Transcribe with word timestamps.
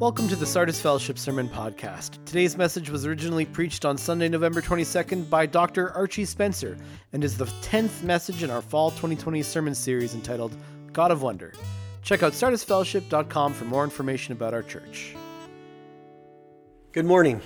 Welcome 0.00 0.28
to 0.28 0.36
the 0.36 0.46
Sardis 0.46 0.80
Fellowship 0.80 1.18
Sermon 1.18 1.46
Podcast. 1.46 2.24
Today's 2.24 2.56
message 2.56 2.88
was 2.88 3.04
originally 3.04 3.44
preached 3.44 3.84
on 3.84 3.98
Sunday, 3.98 4.30
November 4.30 4.62
22nd 4.62 5.28
by 5.28 5.44
Dr. 5.44 5.92
Archie 5.92 6.24
Spencer 6.24 6.78
and 7.12 7.22
is 7.22 7.36
the 7.36 7.44
10th 7.44 8.02
message 8.02 8.42
in 8.42 8.48
our 8.48 8.62
Fall 8.62 8.92
2020 8.92 9.42
sermon 9.42 9.74
series 9.74 10.14
entitled 10.14 10.56
God 10.94 11.10
of 11.10 11.20
Wonder. 11.20 11.52
Check 12.02 12.22
out 12.22 12.32
sardisfellowship.com 12.32 13.52
for 13.52 13.66
more 13.66 13.84
information 13.84 14.32
about 14.32 14.54
our 14.54 14.62
church. 14.62 15.14
Good 16.92 17.04
morning. 17.04 17.42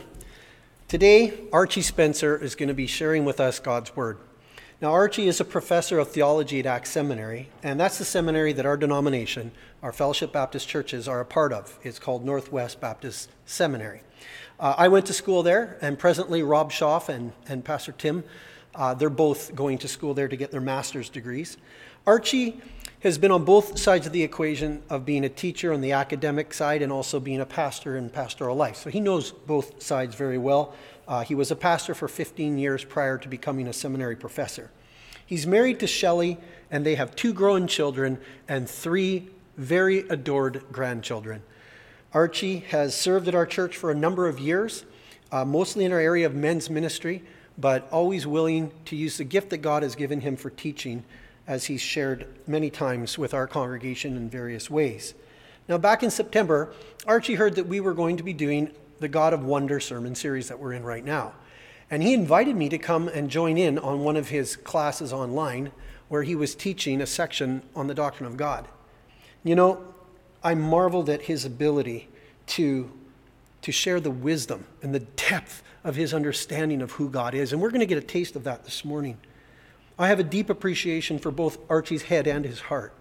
Today, 0.86 1.32
Archie 1.52 1.82
Spencer 1.82 2.40
is 2.40 2.54
going 2.54 2.68
to 2.68 2.72
be 2.72 2.86
sharing 2.86 3.24
with 3.24 3.40
us 3.40 3.58
God's 3.58 3.96
Word. 3.96 4.18
Now, 4.84 4.92
Archie 4.92 5.28
is 5.28 5.40
a 5.40 5.46
professor 5.46 5.98
of 5.98 6.10
theology 6.10 6.60
at 6.60 6.66
Acts 6.66 6.90
Seminary, 6.90 7.48
and 7.62 7.80
that's 7.80 7.96
the 7.96 8.04
seminary 8.04 8.52
that 8.52 8.66
our 8.66 8.76
denomination, 8.76 9.50
our 9.82 9.92
Fellowship 9.94 10.30
Baptist 10.30 10.68
churches, 10.68 11.08
are 11.08 11.20
a 11.20 11.24
part 11.24 11.54
of. 11.54 11.78
It's 11.82 11.98
called 11.98 12.22
Northwest 12.22 12.82
Baptist 12.82 13.30
Seminary. 13.46 14.02
Uh, 14.60 14.74
I 14.76 14.88
went 14.88 15.06
to 15.06 15.14
school 15.14 15.42
there, 15.42 15.78
and 15.80 15.98
presently 15.98 16.42
Rob 16.42 16.70
Schaff 16.70 17.08
and, 17.08 17.32
and 17.48 17.64
Pastor 17.64 17.92
Tim, 17.92 18.24
uh, 18.74 18.92
they're 18.92 19.08
both 19.08 19.54
going 19.54 19.78
to 19.78 19.88
school 19.88 20.12
there 20.12 20.28
to 20.28 20.36
get 20.36 20.50
their 20.50 20.60
master's 20.60 21.08
degrees. 21.08 21.56
Archie 22.06 22.60
has 23.00 23.16
been 23.16 23.30
on 23.30 23.46
both 23.46 23.78
sides 23.78 24.06
of 24.06 24.12
the 24.12 24.22
equation 24.22 24.82
of 24.90 25.06
being 25.06 25.24
a 25.24 25.30
teacher 25.30 25.72
on 25.72 25.80
the 25.80 25.92
academic 25.92 26.52
side 26.52 26.82
and 26.82 26.92
also 26.92 27.18
being 27.18 27.40
a 27.40 27.46
pastor 27.46 27.96
in 27.96 28.10
pastoral 28.10 28.54
life. 28.54 28.76
So 28.76 28.90
he 28.90 29.00
knows 29.00 29.30
both 29.30 29.82
sides 29.82 30.14
very 30.14 30.36
well. 30.36 30.74
Uh, 31.06 31.22
he 31.22 31.34
was 31.34 31.50
a 31.50 31.56
pastor 31.56 31.94
for 31.94 32.08
15 32.08 32.58
years 32.58 32.84
prior 32.84 33.18
to 33.18 33.28
becoming 33.28 33.66
a 33.66 33.72
seminary 33.72 34.16
professor. 34.16 34.70
He's 35.26 35.46
married 35.46 35.80
to 35.80 35.86
Shelley, 35.86 36.38
and 36.70 36.84
they 36.84 36.94
have 36.94 37.16
two 37.16 37.32
grown 37.32 37.66
children 37.66 38.18
and 38.48 38.68
three 38.68 39.28
very 39.56 40.00
adored 40.08 40.62
grandchildren. 40.72 41.42
Archie 42.12 42.58
has 42.68 42.94
served 42.94 43.28
at 43.28 43.34
our 43.34 43.46
church 43.46 43.76
for 43.76 43.90
a 43.90 43.94
number 43.94 44.28
of 44.28 44.38
years, 44.38 44.84
uh, 45.32 45.44
mostly 45.44 45.84
in 45.84 45.92
our 45.92 45.98
area 45.98 46.26
of 46.26 46.34
men's 46.34 46.70
ministry, 46.70 47.22
but 47.58 47.88
always 47.90 48.26
willing 48.26 48.70
to 48.84 48.96
use 48.96 49.18
the 49.18 49.24
gift 49.24 49.50
that 49.50 49.58
God 49.58 49.82
has 49.82 49.94
given 49.94 50.20
him 50.20 50.36
for 50.36 50.50
teaching, 50.50 51.04
as 51.46 51.66
he's 51.66 51.80
shared 51.80 52.26
many 52.46 52.70
times 52.70 53.18
with 53.18 53.34
our 53.34 53.46
congregation 53.46 54.16
in 54.16 54.30
various 54.30 54.70
ways. 54.70 55.14
Now, 55.68 55.78
back 55.78 56.02
in 56.02 56.10
September, 56.10 56.72
Archie 57.06 57.34
heard 57.34 57.54
that 57.56 57.66
we 57.66 57.80
were 57.80 57.94
going 57.94 58.16
to 58.16 58.22
be 58.22 58.32
doing 58.32 58.70
the 59.00 59.08
God 59.08 59.32
of 59.32 59.44
Wonder 59.44 59.80
sermon 59.80 60.14
series 60.14 60.48
that 60.48 60.58
we're 60.58 60.72
in 60.72 60.84
right 60.84 61.04
now. 61.04 61.34
And 61.90 62.02
he 62.02 62.14
invited 62.14 62.56
me 62.56 62.68
to 62.70 62.78
come 62.78 63.08
and 63.08 63.30
join 63.30 63.58
in 63.58 63.78
on 63.78 64.00
one 64.00 64.16
of 64.16 64.28
his 64.28 64.56
classes 64.56 65.12
online 65.12 65.72
where 66.08 66.22
he 66.22 66.34
was 66.34 66.54
teaching 66.54 67.00
a 67.00 67.06
section 67.06 67.62
on 67.74 67.86
the 67.86 67.94
doctrine 67.94 68.26
of 68.26 68.36
God. 68.36 68.68
You 69.42 69.54
know, 69.54 69.82
I 70.42 70.54
marveled 70.54 71.08
at 71.08 71.22
his 71.22 71.44
ability 71.44 72.08
to, 72.48 72.90
to 73.62 73.72
share 73.72 74.00
the 74.00 74.10
wisdom 74.10 74.66
and 74.82 74.94
the 74.94 75.00
depth 75.00 75.62
of 75.82 75.96
his 75.96 76.14
understanding 76.14 76.82
of 76.82 76.92
who 76.92 77.08
God 77.10 77.34
is. 77.34 77.52
And 77.52 77.60
we're 77.60 77.70
going 77.70 77.80
to 77.80 77.86
get 77.86 77.98
a 77.98 78.06
taste 78.06 78.36
of 78.36 78.44
that 78.44 78.64
this 78.64 78.84
morning. 78.84 79.18
I 79.98 80.08
have 80.08 80.18
a 80.18 80.24
deep 80.24 80.50
appreciation 80.50 81.18
for 81.18 81.30
both 81.30 81.58
Archie's 81.70 82.02
head 82.02 82.26
and 82.26 82.44
his 82.44 82.60
heart. 82.60 82.92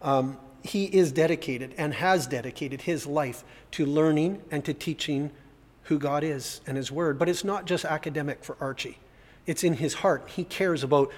Um, 0.00 0.38
he 0.64 0.86
is 0.86 1.12
dedicated 1.12 1.74
and 1.76 1.94
has 1.94 2.26
dedicated 2.26 2.82
his 2.82 3.06
life 3.06 3.44
to 3.70 3.84
learning 3.84 4.42
and 4.50 4.64
to 4.64 4.72
teaching 4.72 5.30
who 5.84 5.98
God 5.98 6.24
is 6.24 6.62
and 6.66 6.76
his 6.76 6.90
word. 6.90 7.18
But 7.18 7.28
it's 7.28 7.44
not 7.44 7.66
just 7.66 7.84
academic 7.84 8.42
for 8.42 8.56
Archie, 8.60 8.98
it's 9.46 9.62
in 9.62 9.74
his 9.74 9.94
heart. 9.94 10.28
He 10.30 10.42
cares 10.42 10.82
about 10.82 11.12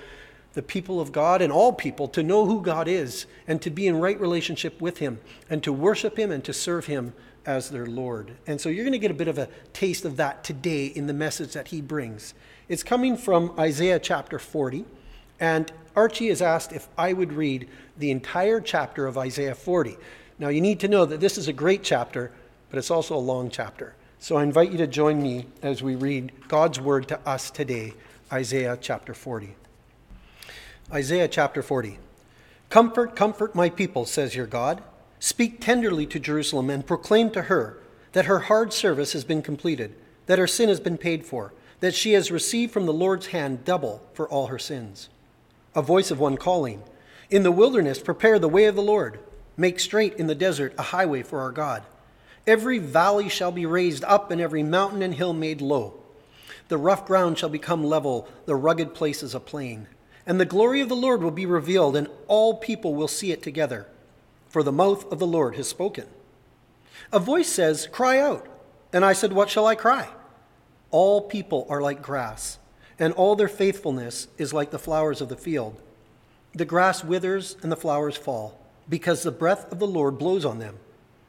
the 0.55 0.63
people 0.63 1.01
of 1.01 1.13
God 1.13 1.43
and 1.43 1.53
all 1.53 1.73
people 1.73 2.09
to 2.09 2.23
know 2.23 2.47
who 2.47 2.61
God 2.61 2.89
is 2.89 3.27
and 3.47 3.63
to 3.63 3.71
be 3.71 3.87
in 3.87 4.01
right 4.01 4.19
relationship 4.19 4.81
with 4.81 4.99
him 4.99 5.21
and 5.49 5.63
to 5.63 5.73
worship 5.73 6.19
him 6.19 6.33
and 6.33 6.43
to 6.45 6.53
serve 6.53 6.87
him 6.87 7.13
as 7.45 7.71
their 7.71 7.87
Lord. 7.87 8.33
And 8.47 8.61
so 8.61 8.69
you're 8.69 8.85
going 8.85 8.93
to 8.93 8.99
get 8.99 9.11
a 9.11 9.15
bit 9.15 9.29
of 9.29 9.39
a 9.39 9.49
taste 9.73 10.05
of 10.05 10.17
that 10.17 10.43
today 10.43 10.87
in 10.87 11.07
the 11.07 11.13
message 11.13 11.53
that 11.53 11.69
he 11.69 11.81
brings. 11.81 12.35
It's 12.69 12.83
coming 12.83 13.17
from 13.17 13.53
Isaiah 13.59 14.01
chapter 14.01 14.39
40. 14.39 14.87
And 15.39 15.71
Archie 15.97 16.29
has 16.29 16.43
asked 16.43 16.73
if 16.73 16.89
I 16.99 17.15
would 17.15 17.33
read 17.33 17.69
the 17.97 18.11
entire 18.11 18.61
chapter 18.61 19.07
of 19.07 19.17
Isaiah 19.17 19.55
40. 19.55 19.97
Now, 20.39 20.49
you 20.49 20.61
need 20.61 20.79
to 20.81 20.89
know 20.89 21.07
that 21.07 21.21
this 21.21 21.39
is 21.39 21.49
a 21.49 21.53
great 21.53 21.83
chapter, 21.83 22.31
but 22.69 22.79
it's 22.79 22.91
also 22.91 23.17
a 23.17 23.19
long 23.19 23.49
chapter. 23.49 23.95
So 24.19 24.37
I 24.37 24.43
invite 24.43 24.71
you 24.71 24.79
to 24.79 24.87
join 24.87 25.23
me 25.23 25.47
as 25.63 25.83
we 25.83 25.95
read 25.95 26.33
God's 26.49 26.79
word 26.79 27.09
to 27.09 27.19
us 27.27 27.51
today, 27.51 27.95
Isaiah 28.31 28.79
chapter 28.79 29.15
40. 29.15 29.55
Isaiah 30.93 31.29
chapter 31.29 31.63
40. 31.63 31.99
Comfort, 32.69 33.17
comfort 33.17 33.55
my 33.55 33.71
people, 33.71 34.05
says 34.05 34.37
your 34.37 34.47
God. 34.47 34.83
Speak 35.19 35.61
tenderly 35.61 36.07
to 36.07 36.21
Jerusalem 36.21 36.69
and 36.69 36.87
proclaim 36.87 37.31
to 37.31 37.43
her 37.43 37.79
that 38.13 38.27
her 38.27 38.41
hard 38.41 38.73
service 38.73 39.15
has 39.15 39.25
been 39.25 39.43
completed, 39.43 39.95
that 40.27 40.39
her 40.39 40.47
sin 40.47 40.69
has 40.69 40.81
been 40.81 40.99
paid 40.99 41.25
for, 41.25 41.55
that 41.81 41.95
she 41.95 42.13
has 42.13 42.31
received 42.31 42.73
from 42.73 42.87
the 42.87 42.93
Lord's 42.93 43.29
hand 43.29 43.65
double 43.65 44.03
for 44.13 44.29
all 44.29 44.49
her 44.49 44.59
sins. 44.59 45.09
A 45.77 45.83
voice 45.83 46.11
of 46.11 46.19
one 46.19 46.39
calling, 46.39 46.83
In 47.31 47.43
the 47.43 47.53
wilderness, 47.53 48.01
prepare 48.01 48.39
the 48.39 48.49
way 48.49 48.65
of 48.65 48.75
the 48.75 48.83
Lord. 48.83 49.21
Make 49.59 49.79
straight 49.79 50.15
in 50.15 50.27
the 50.27 50.35
desert 50.35 50.75
a 50.79 50.83
highway 50.83 51.23
for 51.23 51.41
our 51.41 51.53
God. 51.53 51.85
Every 52.47 52.79
valley 52.79 53.29
shall 53.29 53.53
be 53.53 53.67
raised 53.67 54.03
up, 54.05 54.31
and 54.31 54.41
every 54.41 54.63
mountain 54.63 55.03
and 55.03 55.15
hill 55.15 55.35
made 55.35 55.61
low. 55.61 55.95
The 56.69 56.79
rough 56.79 57.07
ground 57.07 57.39
shall 57.39 57.51
become 57.51 57.85
level, 57.85 58.27
the 58.47 58.57
rugged 58.57 58.95
places 58.95 59.35
a 59.35 59.41
plain. 59.41 59.87
And 60.27 60.41
the 60.41 60.47
glory 60.47 60.81
of 60.81 60.89
the 60.89 60.97
Lord 60.97 61.23
will 61.23 61.31
be 61.31 61.47
revealed, 61.47 61.95
and 61.95 62.09
all 62.27 62.55
people 62.55 62.95
will 62.95 63.07
see 63.07 63.31
it 63.31 63.43
together. 63.43 63.87
For 64.49 64.63
the 64.63 64.73
mouth 64.73 65.11
of 65.13 65.19
the 65.19 65.27
Lord 65.27 65.57
has 65.57 65.69
spoken. 65.69 66.07
A 67.13 67.19
voice 67.19 67.49
says, 67.49 67.87
Cry 67.87 68.19
out. 68.19 68.49
And 68.93 69.05
I 69.05 69.13
said, 69.13 69.33
What 69.33 69.51
shall 69.51 69.67
I 69.67 69.75
cry? 69.75 70.09
All 70.91 71.21
people 71.21 71.67
are 71.69 71.83
like 71.83 72.01
grass, 72.01 72.59
and 72.99 73.13
all 73.15 73.37
their 73.37 73.49
faithfulness 73.49 74.29
is 74.39 74.53
like 74.53 74.71
the 74.71 74.79
flowers 74.79 75.21
of 75.21 75.29
the 75.29 75.37
field. 75.37 75.81
The 76.55 76.65
grass 76.65 77.05
withers 77.05 77.57
and 77.63 77.71
the 77.71 77.77
flowers 77.77 78.17
fall, 78.17 78.59
because 78.89 79.23
the 79.23 79.31
breath 79.31 79.71
of 79.71 79.79
the 79.79 79.87
Lord 79.87 80.19
blows 80.19 80.45
on 80.45 80.59
them. 80.59 80.77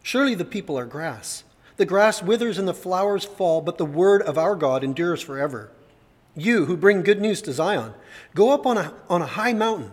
Surely 0.02 0.36
the 0.36 0.46
people 0.46 0.78
are 0.80 0.86
grass. 0.86 1.44
The 1.76 1.86
grass 1.86 2.24
withers 2.24 2.58
and 2.58 2.68
the 2.68 2.74
flowers 2.74 3.26
fall, 3.26 3.62
but 3.62 3.78
the 3.78 3.86
word 3.86 4.22
of 4.22 4.38
our 4.38 4.56
God 4.56 4.84
endures 4.84 5.22
forever. 5.22 5.70
You 6.36 6.66
who 6.66 6.78
bring 6.78 7.04
good 7.04 7.20
news 7.20 7.42
to 7.44 7.52
Zion, 7.54 7.94
go 8.34 8.52
up 8.52 8.66
on 8.66 8.78
a, 8.78 8.94
on 9.10 9.22
a 9.22 9.28
high 9.28 9.54
mountain. 9.54 9.92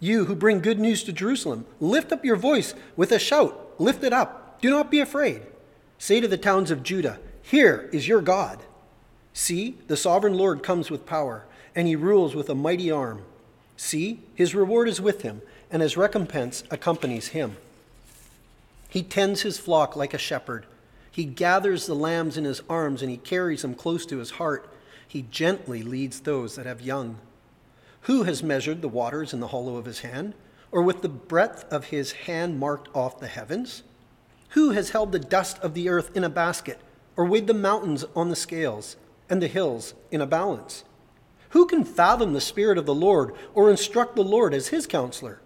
You 0.00 0.24
who 0.24 0.34
bring 0.34 0.60
good 0.60 0.80
news 0.80 1.04
to 1.04 1.12
Jerusalem, 1.12 1.66
lift 1.80 2.12
up 2.12 2.24
your 2.24 2.36
voice 2.36 2.74
with 2.96 3.12
a 3.12 3.18
shout. 3.18 3.74
Lift 3.78 4.02
it 4.02 4.12
up. 4.12 4.60
Do 4.60 4.70
not 4.70 4.90
be 4.90 5.00
afraid. 5.00 5.42
Say 5.98 6.20
to 6.20 6.28
the 6.28 6.38
towns 6.38 6.70
of 6.70 6.82
Judah, 6.82 7.20
Here 7.42 7.88
is 7.92 8.08
your 8.08 8.20
God. 8.20 8.62
See, 9.34 9.78
the 9.86 9.96
sovereign 9.96 10.34
Lord 10.34 10.62
comes 10.62 10.90
with 10.90 11.06
power, 11.06 11.44
and 11.74 11.88
he 11.88 11.96
rules 11.96 12.34
with 12.34 12.50
a 12.50 12.54
mighty 12.54 12.90
arm. 12.90 13.22
See, 13.76 14.20
his 14.34 14.54
reward 14.54 14.88
is 14.88 15.00
with 15.00 15.22
him, 15.22 15.42
and 15.70 15.82
his 15.82 15.96
recompense 15.96 16.64
accompanies 16.70 17.28
him. 17.28 17.56
He 18.88 19.02
tends 19.02 19.40
his 19.40 19.58
flock 19.58 19.96
like 19.96 20.12
a 20.12 20.18
shepherd. 20.18 20.66
He 21.10 21.24
gathers 21.24 21.86
the 21.86 21.94
lambs 21.94 22.36
in 22.36 22.44
his 22.44 22.62
arms 22.68 23.00
and 23.00 23.10
he 23.10 23.16
carries 23.16 23.62
them 23.62 23.74
close 23.74 24.04
to 24.06 24.18
his 24.18 24.32
heart. 24.32 24.68
He 25.08 25.22
gently 25.30 25.82
leads 25.82 26.20
those 26.20 26.56
that 26.56 26.66
have 26.66 26.82
young. 26.82 27.18
Who 28.02 28.24
has 28.24 28.42
measured 28.42 28.82
the 28.82 28.88
waters 28.88 29.32
in 29.32 29.40
the 29.40 29.48
hollow 29.48 29.76
of 29.76 29.84
his 29.86 30.00
hand, 30.00 30.34
or 30.70 30.82
with 30.82 31.02
the 31.02 31.08
breadth 31.08 31.64
of 31.72 31.86
his 31.86 32.12
hand 32.12 32.58
marked 32.58 32.94
off 32.94 33.20
the 33.20 33.28
heavens? 33.28 33.82
Who 34.50 34.70
has 34.70 34.90
held 34.90 35.12
the 35.12 35.18
dust 35.18 35.58
of 35.60 35.72
the 35.74 35.88
earth 35.88 36.14
in 36.14 36.24
a 36.24 36.28
basket, 36.28 36.78
or 37.16 37.24
weighed 37.24 37.46
the 37.46 37.54
mountains 37.54 38.04
on 38.14 38.28
the 38.28 38.36
scales, 38.36 38.96
and 39.28 39.42
the 39.42 39.48
hills 39.48 39.94
in 40.10 40.20
a 40.20 40.26
balance? 40.26 40.84
Who 41.50 41.66
can 41.66 41.84
fathom 41.84 42.32
the 42.32 42.40
Spirit 42.40 42.78
of 42.78 42.86
the 42.86 42.94
Lord, 42.94 43.34
or 43.54 43.70
instruct 43.70 44.16
the 44.16 44.24
Lord 44.24 44.54
as 44.54 44.68
his 44.68 44.86
counselor? 44.86 45.40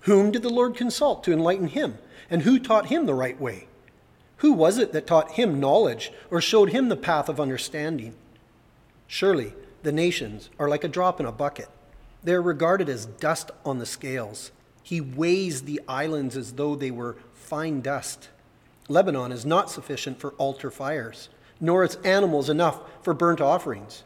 Whom 0.00 0.30
did 0.30 0.42
the 0.42 0.50
Lord 0.50 0.76
consult 0.76 1.24
to 1.24 1.32
enlighten 1.32 1.68
him? 1.68 1.98
And 2.28 2.42
who 2.42 2.58
taught 2.58 2.86
him 2.86 3.06
the 3.06 3.14
right 3.14 3.40
way? 3.40 3.68
Who 4.38 4.52
was 4.52 4.78
it 4.78 4.92
that 4.92 5.06
taught 5.06 5.32
him 5.32 5.60
knowledge 5.60 6.12
or 6.30 6.40
showed 6.40 6.70
him 6.70 6.88
the 6.88 6.96
path 6.96 7.28
of 7.28 7.40
understanding? 7.40 8.14
Surely 9.06 9.54
the 9.82 9.92
nations 9.92 10.50
are 10.58 10.68
like 10.68 10.84
a 10.84 10.88
drop 10.88 11.20
in 11.20 11.26
a 11.26 11.32
bucket. 11.32 11.68
They 12.22 12.32
are 12.32 12.42
regarded 12.42 12.88
as 12.88 13.06
dust 13.06 13.50
on 13.64 13.78
the 13.78 13.86
scales. 13.86 14.50
He 14.82 15.00
weighs 15.00 15.62
the 15.62 15.80
islands 15.86 16.36
as 16.36 16.54
though 16.54 16.74
they 16.74 16.90
were 16.90 17.16
fine 17.32 17.80
dust. 17.80 18.28
Lebanon 18.88 19.32
is 19.32 19.46
not 19.46 19.70
sufficient 19.70 20.18
for 20.18 20.32
altar 20.32 20.70
fires, 20.70 21.28
nor 21.60 21.84
its 21.84 21.96
animals 22.04 22.50
enough 22.50 22.80
for 23.02 23.14
burnt 23.14 23.40
offerings. 23.40 24.04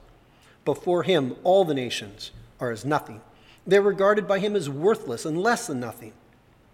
Before 0.65 1.03
him, 1.03 1.37
all 1.45 1.65
the 1.65 1.75
nations 1.75 2.31
are 2.61 2.71
as 2.71 2.85
nothing. 2.85 3.21
They're 3.67 3.83
regarded 3.83 4.27
by 4.27 4.39
him 4.39 4.57
as 4.57 4.69
worthless 4.71 5.25
and 5.25 5.41
less 5.41 5.67
than 5.67 5.81
nothing. 5.81 6.13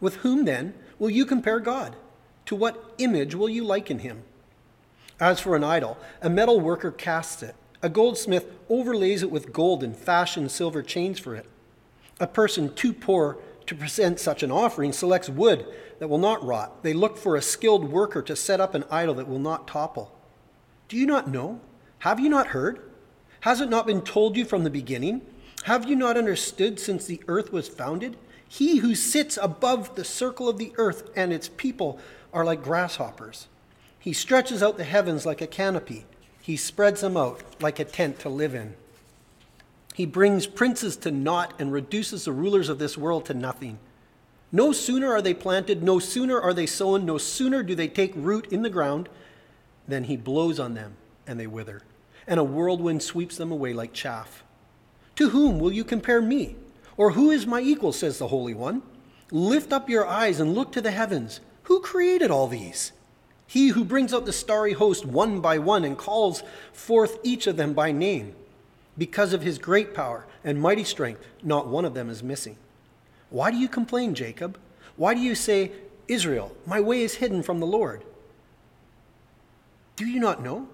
With 0.01 0.17
whom, 0.17 0.45
then, 0.45 0.75
will 0.99 1.11
you 1.11 1.25
compare 1.25 1.61
God? 1.61 1.97
To 2.47 2.57
what 2.57 2.95
image 2.99 3.35
will 3.35 3.49
you 3.49 3.65
liken 3.65 4.01
him? 4.01 4.23
As 5.21 5.41
for 5.41 5.57
an 5.57 5.65
idol, 5.65 5.97
a 6.21 6.29
metal 6.29 6.61
worker 6.61 6.91
casts 6.91 7.43
it. 7.43 7.55
A 7.83 7.89
goldsmith 7.89 8.47
overlays 8.69 9.23
it 9.23 9.31
with 9.31 9.53
gold 9.53 9.83
and 9.83 9.97
fashions 9.97 10.53
silver 10.53 10.83
chains 10.83 11.19
for 11.19 11.35
it. 11.35 11.47
A 12.21 12.27
person 12.27 12.75
too 12.75 12.93
poor 12.93 13.39
to 13.67 13.75
present 13.75 14.21
such 14.21 14.43
an 14.43 14.51
offering 14.51 14.93
selects 14.93 15.29
wood 15.29 15.67
that 15.99 16.09
will 16.09 16.19
not 16.19 16.45
rot. 16.45 16.83
They 16.83 16.93
look 16.93 17.17
for 17.17 17.37
a 17.37 17.43
skilled 17.43 17.91
worker 17.91 18.23
to 18.23 18.37
set 18.37 18.61
up 18.61 18.75
an 18.75 18.85
idol 18.91 19.15
that 19.15 19.29
will 19.29 19.39
not 19.39 19.67
topple. 19.67 20.14
Do 20.89 20.97
you 20.97 21.07
not 21.07 21.29
know? 21.29 21.61
Have 22.01 22.21
you 22.21 22.29
not 22.29 22.49
heard? 22.49 22.81
Has 23.41 23.61
it 23.61 23.71
not 23.71 23.87
been 23.87 24.03
told 24.03 24.37
you 24.37 24.45
from 24.45 24.65
the 24.65 24.71
beginning? 24.71 25.23
Have 25.65 25.89
you 25.89 25.97
not 25.97 26.17
understood 26.17 26.79
since 26.79 27.07
the 27.07 27.23
earth 27.29 27.53
was 27.53 27.69
founded? 27.69 28.17
He 28.49 28.79
who 28.79 28.95
sits 28.95 29.39
above 29.41 29.95
the 29.95 30.05
circle 30.05 30.49
of 30.49 30.59
the 30.59 30.73
earth 30.77 31.11
and 31.17 31.33
its 31.33 31.49
people 31.49 31.99
are 32.33 32.45
like 32.45 32.63
grasshoppers. 32.63 33.49
He 33.99 34.13
stretches 34.13 34.63
out 34.63 34.77
the 34.77 34.85
heavens 34.85 35.25
like 35.25 35.41
a 35.41 35.47
canopy, 35.47 36.05
he 36.43 36.59
spreads 36.59 37.01
them 37.01 37.17
out 37.17 37.43
like 37.63 37.79
a 37.79 37.85
tent 37.87 38.19
to 38.21 38.29
live 38.29 38.55
in. 38.55 38.75
He 39.95 40.05
brings 40.05 40.47
princes 40.47 40.97
to 40.99 41.11
naught 41.11 41.55
and 41.59 41.73
reduces 41.73 42.27
the 42.27 42.33
rulers 42.33 42.69
of 42.69 42.79
this 42.79 42.99
world 42.99 43.25
to 43.27 43.35
nothing. 43.35 43.79
No 44.53 44.73
sooner 44.73 45.11
are 45.11 45.23
they 45.23 45.33
planted, 45.33 45.83
no 45.83 45.99
sooner 45.99 46.39
are 46.39 46.53
they 46.53 46.67
sown, 46.67 47.07
no 47.07 47.17
sooner 47.17 47.63
do 47.63 47.75
they 47.75 47.89
take 47.89 48.13
root 48.15 48.53
in 48.53 48.61
the 48.61 48.69
ground, 48.69 49.09
than 49.87 50.05
he 50.05 50.17
blows 50.17 50.59
on 50.59 50.75
them 50.75 50.97
and 51.27 51.39
they 51.39 51.47
wither, 51.47 51.83
and 52.27 52.41
a 52.41 52.45
whirlwind 52.45 53.03
sweeps 53.03 53.37
them 53.37 53.53
away 53.53 53.73
like 53.73 53.93
chaff. 53.93 54.43
To 55.17 55.31
whom 55.31 55.59
will 55.59 55.73
you 55.73 55.85
compare 55.85 56.21
me? 56.21 56.57
Or 56.97 57.13
who 57.13 57.31
is 57.31 57.47
my 57.47 57.61
equal, 57.61 57.93
says 57.93 58.19
the 58.19 58.29
Holy 58.29 58.55
One? 58.55 58.83
Lift 59.31 59.73
up 59.73 59.89
your 59.89 60.07
eyes 60.07 60.41
and 60.41 60.55
look 60.55 60.73
to 60.73 60.81
the 60.81 60.91
heavens. 60.91 61.41
Who 61.65 61.81
created 61.81 62.31
all 62.31 62.47
these? 62.47 62.93
He 63.47 63.69
who 63.69 63.85
brings 63.85 64.13
out 64.13 64.27
the 64.27 64.33
starry 64.33 64.73
host 64.73 65.05
one 65.05 65.41
by 65.41 65.59
one 65.59 65.85
and 65.85 65.97
calls 65.97 66.43
forth 66.73 67.19
each 67.23 67.47
of 67.47 67.57
them 67.57 67.73
by 67.73 67.93
name. 67.93 68.35
Because 68.97 69.33
of 69.33 69.43
his 69.43 69.59
great 69.59 69.95
power 69.95 70.27
and 70.45 70.61
mighty 70.61 70.85
strength, 70.85 71.21
not 71.43 71.67
one 71.67 71.85
of 71.85 71.95
them 71.95 72.11
is 72.11 72.23
missing. 72.23 72.57
Why 73.31 73.51
do 73.51 73.57
you 73.57 73.69
complain, 73.69 74.15
Jacob? 74.15 74.59
Why 74.97 75.15
do 75.15 75.21
you 75.21 75.35
say, 75.35 75.73
Israel, 76.07 76.57
my 76.67 76.81
way 76.81 77.03
is 77.03 77.15
hidden 77.15 77.43
from 77.43 77.61
the 77.61 77.67
Lord? 77.67 78.05
Do 79.97 80.07
you 80.07 80.19
not 80.19 80.43
know? 80.43 80.69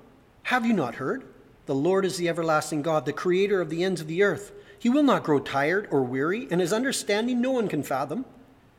Have 0.45 0.65
you 0.65 0.73
not 0.73 0.95
heard? 0.95 1.25
The 1.67 1.75
Lord 1.75 2.05
is 2.05 2.17
the 2.17 2.29
everlasting 2.29 2.83
God, 2.83 3.05
the 3.05 3.13
creator 3.13 3.61
of 3.61 3.69
the 3.69 3.85
ends 3.85 4.01
of 4.01 4.07
the 4.07 4.23
earth. 4.23 4.53
He 4.79 4.89
will 4.89 5.03
not 5.03 5.23
grow 5.23 5.39
tired 5.39 5.87
or 5.91 6.03
weary, 6.03 6.49
and 6.51 6.61
his 6.61 6.73
understanding 6.73 7.41
no 7.41 7.51
one 7.51 7.69
can 7.69 7.83
fathom. 7.83 8.25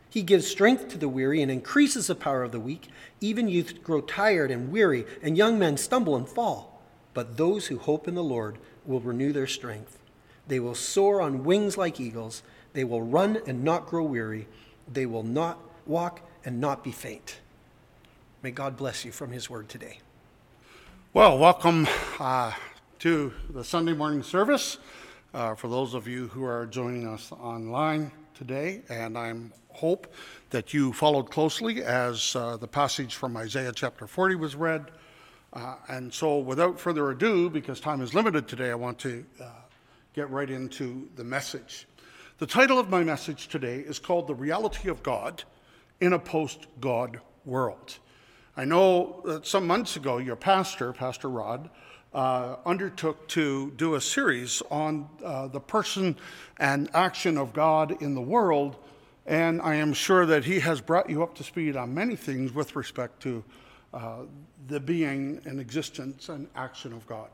He 0.10 0.24
gives 0.24 0.48
strength 0.48 0.90
to 0.90 0.98
the 0.98 1.08
weary 1.08 1.42
and 1.42 1.52
increases 1.52 2.08
the 2.08 2.16
power 2.16 2.44
of 2.44 2.52
the 2.52 2.60
weak. 2.60 2.90
Even 3.22 3.48
youth 3.48 3.84
grow 3.84 4.02
tired 4.02 4.50
and 4.50 4.72
weary, 4.72 5.06
and 5.22 5.38
young 5.38 5.60
men 5.60 5.78
stumble 5.78 6.16
and 6.16 6.28
fall. 6.28 6.82
But 7.14 7.38
those 7.38 7.68
who 7.68 7.78
hope 7.78 8.08
in 8.08 8.16
the 8.16 8.24
Lord 8.24 8.58
will 8.84 9.00
renew 9.00 9.32
their 9.32 9.48
strength. 9.48 10.00
They 10.48 10.60
will 10.60 10.76
soar 10.76 11.22
on 11.22 11.44
wings 11.44 11.78
like 11.78 12.00
eagles. 12.00 12.42
They 12.74 12.84
will 12.84 13.04
run 13.04 13.40
and 13.46 13.64
not 13.64 13.86
grow 13.86 14.04
weary. 14.04 14.48
They 14.92 15.06
will 15.06 15.24
not 15.24 15.60
walk 15.86 16.28
and 16.44 16.60
not 16.60 16.84
be 16.84 16.92
faint. 16.92 17.38
May 18.42 18.52
God 18.52 18.76
bless 18.76 19.06
you 19.06 19.12
from 19.12 19.32
his 19.32 19.50
word 19.50 19.70
today. 19.70 20.00
Well, 21.14 21.38
welcome 21.38 21.90
uh, 22.22 22.54
to 23.00 23.34
the 23.50 23.66
Sunday 23.66 23.92
morning 23.92 24.24
service 24.24 24.78
uh, 25.34 25.56
for 25.56 25.68
those 25.68 25.94
of 25.94 26.08
you 26.08 26.30
who 26.30 26.46
are 26.46 26.66
joining 26.66 27.06
us 27.06 27.34
online 27.34 28.14
today. 28.34 28.84
And 28.88 29.18
I 29.18 29.34
hope 29.74 30.14
that 30.52 30.74
you 30.74 30.94
followed 30.94 31.30
closely 31.30 31.84
as 31.84 32.34
uh, 32.34 32.56
the 32.56 32.68
passage 32.70 33.16
from 33.16 33.36
Isaiah 33.36 33.74
chapter 33.76 34.08
40 34.08 34.36
was 34.36 34.56
read. 34.56 34.90
Uh, 35.52 35.76
and 35.90 36.14
so, 36.14 36.38
without 36.38 36.80
further 36.80 37.12
ado, 37.12 37.50
because 37.50 37.82
time 37.82 38.00
is 38.00 38.14
limited 38.14 38.48
today, 38.48 38.72
I 38.72 38.76
want 38.76 38.98
to 39.00 39.26
uh, 39.44 39.50
get 40.14 40.30
right 40.30 40.50
into 40.50 41.10
the 41.18 41.26
message. 41.26 41.90
The 42.38 42.48
title 42.48 42.80
of 42.80 42.90
my 42.90 43.04
message 43.04 43.50
today 43.50 43.80
is 43.80 44.00
called 44.00 44.28
The 44.28 44.36
Reality 44.36 44.88
of 44.88 45.04
God 45.04 45.44
in 46.00 46.14
a 46.14 46.20
Post 46.20 46.68
God 46.80 47.20
World. 47.44 48.00
I 48.58 48.66
know 48.66 49.22
that 49.24 49.48
some 49.48 49.66
months 49.66 49.96
ago, 49.96 50.18
your 50.18 50.36
pastor, 50.36 50.92
Pastor 50.92 51.30
Rod, 51.30 51.70
uh, 52.14 52.58
undertook 52.66 53.26
to 53.30 53.72
do 53.78 53.96
a 53.96 54.02
series 54.02 54.62
on 54.70 55.08
uh, 55.24 55.48
the 55.48 55.62
person 55.62 56.18
and 56.58 56.90
action 56.94 57.38
of 57.38 57.54
God 57.54 58.02
in 58.02 58.14
the 58.14 58.22
world, 58.22 58.76
and 59.26 59.62
I 59.62 59.76
am 59.76 59.94
sure 59.94 60.26
that 60.26 60.44
he 60.44 60.60
has 60.60 60.82
brought 60.82 61.10
you 61.10 61.24
up 61.24 61.34
to 61.36 61.44
speed 61.44 61.78
on 61.78 61.94
many 61.94 62.18
things 62.18 62.54
with 62.54 62.76
respect 62.76 63.22
to 63.24 63.42
uh, 63.94 64.24
the 64.68 64.82
being 64.82 65.42
and 65.46 65.58
existence 65.58 66.28
and 66.28 66.50
action 66.54 66.92
of 66.92 67.08
God. 67.08 67.30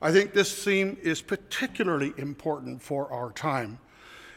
I 0.00 0.10
think 0.10 0.32
this 0.32 0.64
theme 0.64 0.96
is 1.02 1.20
particularly 1.20 2.14
important 2.16 2.80
for 2.80 3.12
our 3.12 3.30
time. 3.30 3.78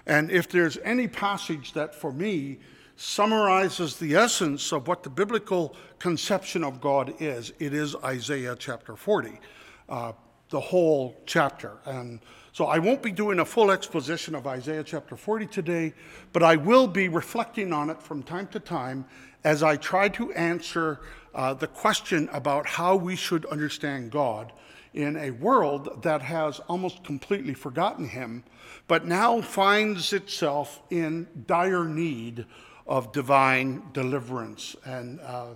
And 0.05 0.31
if 0.31 0.49
there's 0.49 0.77
any 0.83 1.07
passage 1.07 1.71
that 1.73 1.95
for 1.95 2.11
me 2.11 2.59
summarizes 2.99 3.95
the 3.95 4.13
essence 4.13 4.73
of 4.73 4.85
what 4.85 5.03
the 5.03 5.09
biblical 5.09 5.73
conception 5.99 6.65
of 6.65 6.81
God 6.81 7.13
is, 7.19 7.53
it 7.57 7.73
is 7.73 7.95
Isaiah 8.03 8.57
chapter 8.59 8.97
40, 8.97 9.39
uh, 9.87 10.11
the 10.49 10.59
whole 10.59 11.15
chapter. 11.25 11.77
And 11.85 12.19
so 12.51 12.65
I 12.65 12.77
won't 12.77 13.01
be 13.01 13.13
doing 13.13 13.39
a 13.39 13.45
full 13.45 13.71
exposition 13.71 14.35
of 14.35 14.45
Isaiah 14.45 14.83
chapter 14.83 15.15
40 15.15 15.45
today, 15.45 15.93
but 16.33 16.43
I 16.43 16.57
will 16.57 16.87
be 16.87 17.07
reflecting 17.07 17.71
on 17.71 17.89
it 17.89 18.03
from 18.03 18.21
time 18.21 18.47
to 18.47 18.59
time 18.59 19.05
as 19.45 19.63
I 19.63 19.77
try 19.77 20.09
to 20.09 20.33
answer 20.33 20.99
uh, 21.33 21.53
the 21.53 21.67
question 21.67 22.27
about 22.33 22.67
how 22.67 22.97
we 22.97 23.15
should 23.15 23.45
understand 23.45 24.11
God 24.11 24.51
in 24.93 25.15
a 25.15 25.31
world 25.31 26.03
that 26.03 26.21
has 26.23 26.59
almost 26.67 27.05
completely 27.05 27.53
forgotten 27.53 28.09
Him, 28.09 28.43
but 28.89 29.05
now 29.05 29.39
finds 29.39 30.11
itself 30.11 30.81
in 30.89 31.27
dire 31.47 31.85
need 31.85 32.45
of 32.89 33.11
divine 33.11 33.83
deliverance. 33.93 34.75
And 34.83 35.21
uh, 35.21 35.49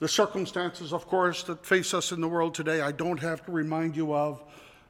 the 0.00 0.08
circumstances, 0.08 0.92
of 0.92 1.06
course, 1.06 1.44
that 1.44 1.64
face 1.64 1.94
us 1.94 2.10
in 2.10 2.20
the 2.20 2.28
world 2.28 2.52
today, 2.52 2.80
I 2.80 2.90
don't 2.90 3.20
have 3.20 3.46
to 3.46 3.52
remind 3.52 3.96
you 3.96 4.12
of. 4.12 4.42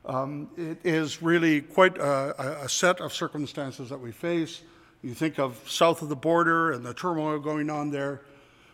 Um, 0.06 0.49
it 0.56 0.79
is 0.82 1.20
really 1.20 1.61
quite 1.61 1.99
a, 1.99 2.62
a, 2.64 2.69
set 2.70 3.02
of 3.02 3.12
circumstances 3.12 3.91
that 3.91 4.00
we 4.00 4.12
face. 4.12 4.62
You 5.02 5.12
think 5.12 5.38
of 5.38 5.62
south 5.69 6.00
of 6.00 6.08
the 6.08 6.17
border 6.17 6.73
and 6.73 6.85
the 6.85 6.94
turmoil 6.94 7.38
going 7.38 7.69
on 7.69 7.91
there. 7.91 8.23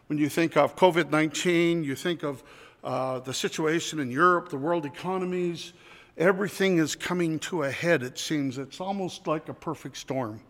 When 0.07 0.21
you 0.21 0.29
think 0.29 0.57
of 0.57 0.77
COVID 0.77 1.11
19, 1.11 1.83
you 1.83 1.97
think 1.97 2.23
of 2.23 2.45
uh, 2.85 3.19
the 3.19 3.35
situation 3.35 3.99
in 3.99 4.09
Europe, 4.09 4.51
the 4.51 4.57
world 4.57 4.87
economies, 4.87 5.73
everything 6.17 6.79
is 6.79 6.95
coming 6.95 7.41
to 7.41 7.65
a 7.65 7.73
head, 7.73 8.05
it 8.05 8.21
seems. 8.21 8.57
It's 8.57 8.81
almost 8.81 9.27
like 9.27 9.49
a 9.49 9.55
perfect 9.55 9.97
storm. 9.97 10.41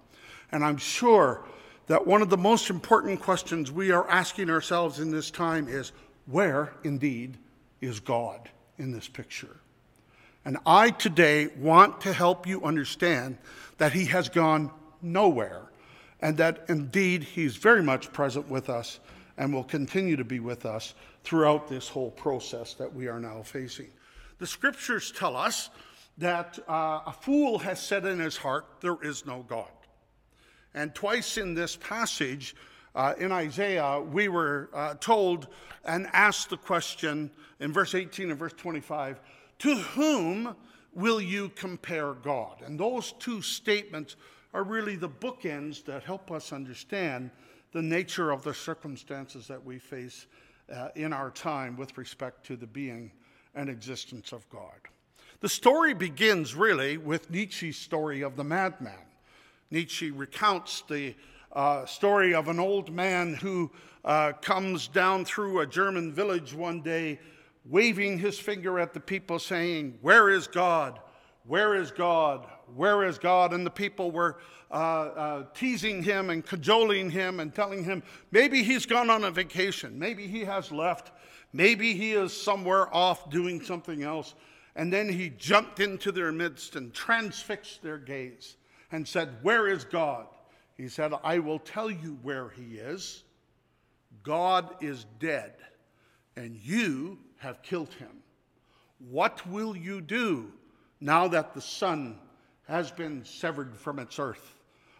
And 0.52 0.62
I'm 0.62 0.76
sure 0.76 1.42
that 1.86 2.06
one 2.06 2.22
of 2.22 2.30
the 2.30 2.36
most 2.36 2.70
important 2.70 3.20
questions 3.20 3.70
we 3.70 3.90
are 3.90 4.08
asking 4.08 4.50
ourselves 4.50 4.98
in 4.98 5.10
this 5.10 5.30
time 5.30 5.68
is 5.68 5.92
where, 6.26 6.72
indeed, 6.82 7.36
is 7.80 8.00
God 8.00 8.48
in 8.78 8.92
this 8.92 9.08
picture? 9.08 9.56
And 10.44 10.58
I 10.66 10.90
today 10.90 11.48
want 11.58 12.00
to 12.02 12.12
help 12.12 12.46
you 12.46 12.62
understand 12.64 13.38
that 13.78 13.92
He 13.92 14.06
has 14.06 14.28
gone 14.28 14.70
nowhere 15.02 15.62
and 16.20 16.36
that 16.38 16.64
indeed 16.68 17.22
He's 17.22 17.56
very 17.56 17.82
much 17.82 18.12
present 18.12 18.48
with 18.48 18.68
us 18.68 19.00
and 19.36 19.52
will 19.52 19.64
continue 19.64 20.16
to 20.16 20.24
be 20.24 20.40
with 20.40 20.64
us 20.64 20.94
throughout 21.24 21.68
this 21.68 21.88
whole 21.88 22.10
process 22.10 22.74
that 22.74 22.94
we 22.94 23.08
are 23.08 23.20
now 23.20 23.42
facing. 23.42 23.88
The 24.38 24.46
scriptures 24.46 25.12
tell 25.12 25.36
us 25.36 25.70
that 26.18 26.58
uh, 26.68 27.00
a 27.06 27.14
fool 27.20 27.58
has 27.58 27.80
said 27.80 28.06
in 28.06 28.18
his 28.18 28.36
heart, 28.36 28.66
There 28.80 28.96
is 29.02 29.26
no 29.26 29.44
God. 29.48 29.68
And 30.76 30.94
twice 30.94 31.38
in 31.38 31.54
this 31.54 31.74
passage 31.74 32.54
uh, 32.94 33.14
in 33.18 33.32
Isaiah, 33.32 33.98
we 34.00 34.28
were 34.28 34.68
uh, 34.74 34.94
told 35.00 35.48
and 35.84 36.06
asked 36.12 36.50
the 36.50 36.58
question 36.58 37.30
in 37.60 37.72
verse 37.72 37.94
18 37.94 38.30
and 38.30 38.38
verse 38.38 38.52
25 38.52 39.18
To 39.60 39.74
whom 39.74 40.54
will 40.94 41.20
you 41.20 41.48
compare 41.48 42.12
God? 42.12 42.62
And 42.64 42.78
those 42.78 43.12
two 43.18 43.40
statements 43.40 44.16
are 44.52 44.64
really 44.64 44.96
the 44.96 45.08
bookends 45.08 45.82
that 45.86 46.04
help 46.04 46.30
us 46.30 46.52
understand 46.52 47.30
the 47.72 47.82
nature 47.82 48.30
of 48.30 48.42
the 48.42 48.54
circumstances 48.54 49.46
that 49.48 49.64
we 49.64 49.78
face 49.78 50.26
uh, 50.74 50.88
in 50.94 51.12
our 51.12 51.30
time 51.30 51.76
with 51.76 51.96
respect 51.96 52.44
to 52.46 52.56
the 52.56 52.66
being 52.66 53.10
and 53.54 53.70
existence 53.70 54.32
of 54.32 54.48
God. 54.50 54.78
The 55.40 55.48
story 55.48 55.94
begins 55.94 56.54
really 56.54 56.98
with 56.98 57.30
Nietzsche's 57.30 57.78
story 57.78 58.22
of 58.22 58.36
the 58.36 58.44
madman. 58.44 59.05
Nietzsche 59.70 60.10
recounts 60.10 60.82
the 60.88 61.14
uh, 61.52 61.86
story 61.86 62.34
of 62.34 62.48
an 62.48 62.60
old 62.60 62.92
man 62.92 63.34
who 63.34 63.70
uh, 64.04 64.32
comes 64.40 64.88
down 64.88 65.24
through 65.24 65.60
a 65.60 65.66
German 65.66 66.12
village 66.12 66.54
one 66.54 66.82
day, 66.82 67.18
waving 67.64 68.18
his 68.18 68.38
finger 68.38 68.78
at 68.78 68.94
the 68.94 69.00
people, 69.00 69.38
saying, 69.38 69.98
Where 70.02 70.30
is 70.30 70.46
God? 70.46 71.00
Where 71.46 71.74
is 71.74 71.90
God? 71.90 72.46
Where 72.74 73.04
is 73.04 73.18
God? 73.18 73.52
And 73.52 73.64
the 73.64 73.70
people 73.70 74.10
were 74.10 74.38
uh, 74.70 74.74
uh, 74.74 75.44
teasing 75.54 76.02
him 76.02 76.30
and 76.30 76.44
cajoling 76.44 77.10
him 77.10 77.40
and 77.40 77.54
telling 77.54 77.84
him 77.84 78.02
maybe 78.32 78.62
he's 78.62 78.84
gone 78.84 79.10
on 79.10 79.24
a 79.24 79.30
vacation, 79.30 79.98
maybe 79.98 80.26
he 80.26 80.44
has 80.44 80.70
left, 80.70 81.12
maybe 81.52 81.94
he 81.94 82.12
is 82.12 82.32
somewhere 82.32 82.92
off 82.94 83.30
doing 83.30 83.60
something 83.60 84.02
else. 84.02 84.34
And 84.74 84.92
then 84.92 85.08
he 85.08 85.30
jumped 85.30 85.80
into 85.80 86.12
their 86.12 86.32
midst 86.32 86.76
and 86.76 86.92
transfixed 86.92 87.82
their 87.82 87.96
gaze 87.96 88.56
and 88.92 89.06
said, 89.06 89.36
Where 89.42 89.68
is 89.68 89.84
God? 89.84 90.26
He 90.76 90.88
said, 90.88 91.12
I 91.24 91.38
will 91.38 91.58
tell 91.58 91.90
you 91.90 92.18
where 92.22 92.50
he 92.50 92.76
is. 92.76 93.24
God 94.22 94.74
is 94.80 95.06
dead, 95.18 95.54
and 96.36 96.56
you 96.56 97.18
have 97.38 97.62
killed 97.62 97.94
him. 97.94 98.22
What 99.10 99.46
will 99.46 99.76
you 99.76 100.00
do 100.00 100.52
now 101.00 101.28
that 101.28 101.54
the 101.54 101.60
sun 101.60 102.18
has 102.66 102.90
been 102.90 103.24
severed 103.24 103.76
from 103.76 103.98
its 103.98 104.18
earth? 104.18 104.54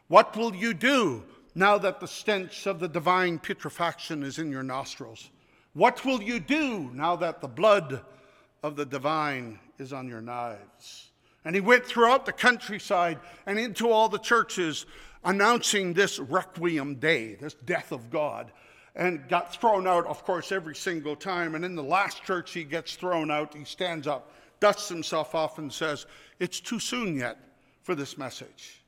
What 0.08 0.36
will 0.36 0.54
you 0.54 0.72
do 0.74 1.24
now 1.54 1.78
that 1.78 2.00
the 2.00 2.06
stench 2.06 2.66
of 2.66 2.78
the 2.78 2.88
divine 2.88 3.38
putrefaction 3.38 4.22
is 4.22 4.38
in 4.38 4.50
your 4.50 4.62
nostrils? 4.62 5.30
What 5.74 6.04
will 6.04 6.22
you 6.22 6.38
do 6.38 6.90
now 6.92 7.16
that 7.16 7.40
the 7.40 7.48
blood 7.48 8.02
of 8.62 8.76
the 8.76 8.86
divine 8.86 9.58
is 9.78 9.92
on 9.92 10.08
your 10.08 10.20
knives? 10.20 11.10
And 11.46 11.54
he 11.54 11.60
went 11.60 11.86
throughout 11.86 12.26
the 12.26 12.32
countryside 12.32 13.20
and 13.46 13.56
into 13.56 13.88
all 13.88 14.08
the 14.08 14.18
churches 14.18 14.84
announcing 15.24 15.94
this 15.94 16.18
requiem 16.18 16.96
day, 16.96 17.36
this 17.36 17.54
death 17.54 17.92
of 17.92 18.10
God, 18.10 18.50
and 18.96 19.28
got 19.28 19.54
thrown 19.54 19.86
out, 19.86 20.06
of 20.06 20.24
course, 20.24 20.50
every 20.50 20.74
single 20.74 21.14
time. 21.14 21.54
And 21.54 21.64
in 21.64 21.76
the 21.76 21.84
last 21.84 22.24
church, 22.24 22.52
he 22.52 22.64
gets 22.64 22.96
thrown 22.96 23.30
out. 23.30 23.54
He 23.54 23.62
stands 23.62 24.08
up, 24.08 24.32
dusts 24.58 24.88
himself 24.88 25.36
off, 25.36 25.58
and 25.58 25.72
says, 25.72 26.06
It's 26.40 26.58
too 26.58 26.80
soon 26.80 27.14
yet 27.14 27.38
for 27.84 27.94
this 27.94 28.18
message. 28.18 28.82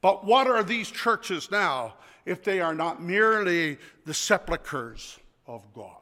But 0.00 0.24
what 0.24 0.48
are 0.48 0.64
these 0.64 0.90
churches 0.90 1.48
now 1.52 1.94
if 2.26 2.42
they 2.42 2.60
are 2.60 2.74
not 2.74 3.00
merely 3.00 3.78
the 4.04 4.14
sepulchres 4.14 5.16
of 5.46 5.62
God? 5.74 5.94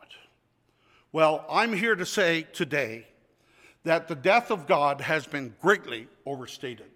Well, 1.12 1.44
I'm 1.50 1.74
here 1.74 1.96
to 1.96 2.06
say 2.06 2.46
today 2.54 3.08
that 3.88 4.06
the 4.06 4.14
death 4.14 4.50
of 4.50 4.66
God 4.66 5.00
has 5.00 5.26
been 5.26 5.54
greatly 5.62 6.08
overstated. 6.26 6.90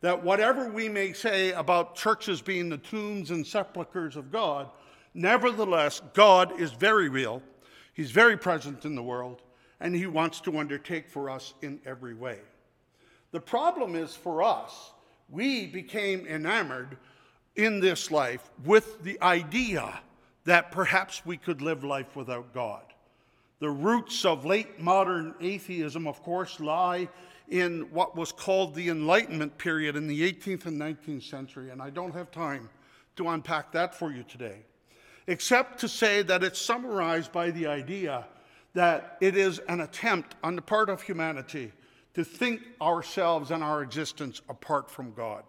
That 0.00 0.24
whatever 0.24 0.68
we 0.68 0.88
may 0.88 1.12
say 1.12 1.52
about 1.52 1.94
churches 1.94 2.42
being 2.42 2.68
the 2.68 2.78
tombs 2.78 3.30
and 3.30 3.46
sepulchres 3.46 4.16
of 4.16 4.32
God, 4.32 4.70
nevertheless, 5.14 6.02
God 6.12 6.60
is 6.60 6.72
very 6.72 7.08
real. 7.08 7.42
He's 7.92 8.10
very 8.10 8.36
present 8.36 8.84
in 8.84 8.96
the 8.96 9.04
world, 9.04 9.42
and 9.78 9.94
He 9.94 10.08
wants 10.08 10.40
to 10.40 10.58
undertake 10.58 11.08
for 11.08 11.30
us 11.30 11.54
in 11.62 11.78
every 11.86 12.14
way. 12.14 12.40
The 13.30 13.40
problem 13.40 13.94
is 13.94 14.16
for 14.16 14.42
us 14.42 14.92
we 15.28 15.68
became 15.68 16.26
enamored 16.26 16.98
in 17.54 17.78
this 17.78 18.10
life 18.10 18.50
with 18.64 19.00
the 19.04 19.22
idea 19.22 20.00
that 20.44 20.72
perhaps 20.72 21.24
we 21.24 21.36
could 21.36 21.62
live 21.62 21.84
life 21.84 22.16
without 22.16 22.52
God. 22.52 22.82
The 23.60 23.70
roots 23.70 24.24
of 24.24 24.44
late 24.44 24.80
modern 24.80 25.34
atheism, 25.40 26.06
of 26.06 26.22
course, 26.22 26.60
lie 26.60 27.08
in 27.48 27.82
what 27.92 28.16
was 28.16 28.32
called 28.32 28.74
the 28.74 28.88
Enlightenment 28.88 29.56
period 29.58 29.96
in 29.96 30.06
the 30.06 30.32
18th 30.32 30.66
and 30.66 30.80
19th 30.80 31.22
century, 31.22 31.70
and 31.70 31.80
I 31.80 31.90
don't 31.90 32.14
have 32.14 32.30
time 32.30 32.68
to 33.16 33.28
unpack 33.28 33.72
that 33.72 33.94
for 33.94 34.10
you 34.10 34.24
today, 34.24 34.62
except 35.26 35.78
to 35.80 35.88
say 35.88 36.22
that 36.22 36.42
it's 36.42 36.60
summarized 36.60 37.32
by 37.32 37.50
the 37.50 37.66
idea 37.66 38.26
that 38.72 39.16
it 39.20 39.36
is 39.36 39.60
an 39.68 39.80
attempt 39.80 40.34
on 40.42 40.56
the 40.56 40.62
part 40.62 40.90
of 40.90 41.00
humanity 41.00 41.72
to 42.14 42.24
think 42.24 42.60
ourselves 42.80 43.50
and 43.50 43.62
our 43.62 43.82
existence 43.82 44.40
apart 44.48 44.90
from 44.90 45.12
God. 45.12 45.44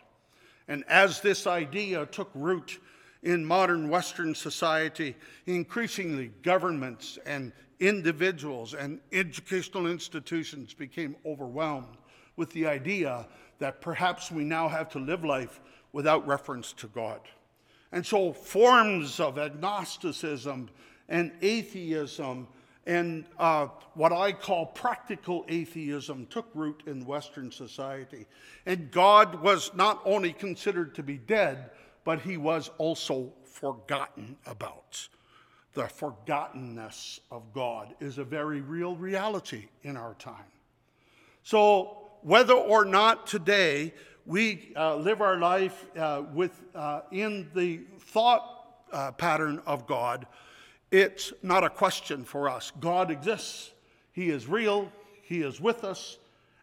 And 0.67 0.83
as 0.87 1.21
this 1.21 1.47
idea 1.47 2.05
took 2.07 2.29
root 2.33 2.79
in 3.23 3.43
modern 3.43 3.89
Western 3.89 4.35
society, 4.35 5.15
increasingly 5.47 6.31
governments 6.43 7.17
and 7.25 7.51
individuals 7.79 8.73
and 8.73 8.99
educational 9.11 9.87
institutions 9.87 10.73
became 10.73 11.15
overwhelmed 11.25 11.97
with 12.35 12.49
the 12.51 12.65
idea 12.65 13.27
that 13.59 13.81
perhaps 13.81 14.31
we 14.31 14.43
now 14.43 14.67
have 14.67 14.89
to 14.89 14.99
live 14.99 15.23
life 15.23 15.61
without 15.93 16.25
reference 16.27 16.73
to 16.73 16.87
God. 16.87 17.21
And 17.91 18.05
so 18.05 18.33
forms 18.33 19.19
of 19.19 19.37
agnosticism 19.37 20.69
and 21.07 21.31
atheism 21.41 22.47
and 22.87 23.25
uh, 23.39 23.67
what 23.95 24.11
I 24.11 24.31
call 24.31 24.67
practical 24.67 25.43
atheism 25.47 26.27
took 26.27 26.47
root 26.53 26.83
in 26.85 27.05
Western 27.05 27.51
society. 27.51 28.27
And 28.65 28.91
God 28.91 29.41
was 29.41 29.71
not 29.73 30.01
only 30.05 30.33
considered 30.33 30.93
to 30.95 31.03
be 31.03 31.17
dead, 31.17 31.71
but 32.03 32.21
he 32.21 32.37
was 32.37 32.69
also 32.77 33.33
forgotten 33.43 34.37
about. 34.45 35.07
The 35.75 35.83
forgottenness 35.83 37.19
of 37.29 37.51
God 37.53 37.95
is 37.99 38.17
a 38.17 38.23
very 38.23 38.61
real 38.61 38.95
reality 38.95 39.65
in 39.83 39.97
our 39.97 40.13
time. 40.13 40.51
So, 41.43 41.97
whether 42.21 42.53
or 42.53 42.85
not 42.85 43.27
today 43.27 43.93
we 44.25 44.71
uh, 44.77 44.95
live 44.95 45.19
our 45.19 45.37
life 45.37 45.85
uh, 45.97 46.23
with, 46.33 46.63
uh, 46.73 47.01
in 47.11 47.49
the 47.53 47.81
thought 47.99 48.85
uh, 48.93 49.11
pattern 49.11 49.61
of 49.65 49.85
God, 49.85 50.25
it's 50.91 51.33
not 51.43 51.65
a 51.65 51.69
question 51.69 52.23
for 52.23 52.47
us. 52.47 52.71
God 52.79 53.11
exists, 53.11 53.73
He 54.13 54.29
is 54.29 54.47
real, 54.47 54.89
He 55.23 55.41
is 55.41 55.59
with 55.59 55.83
us, 55.83 56.19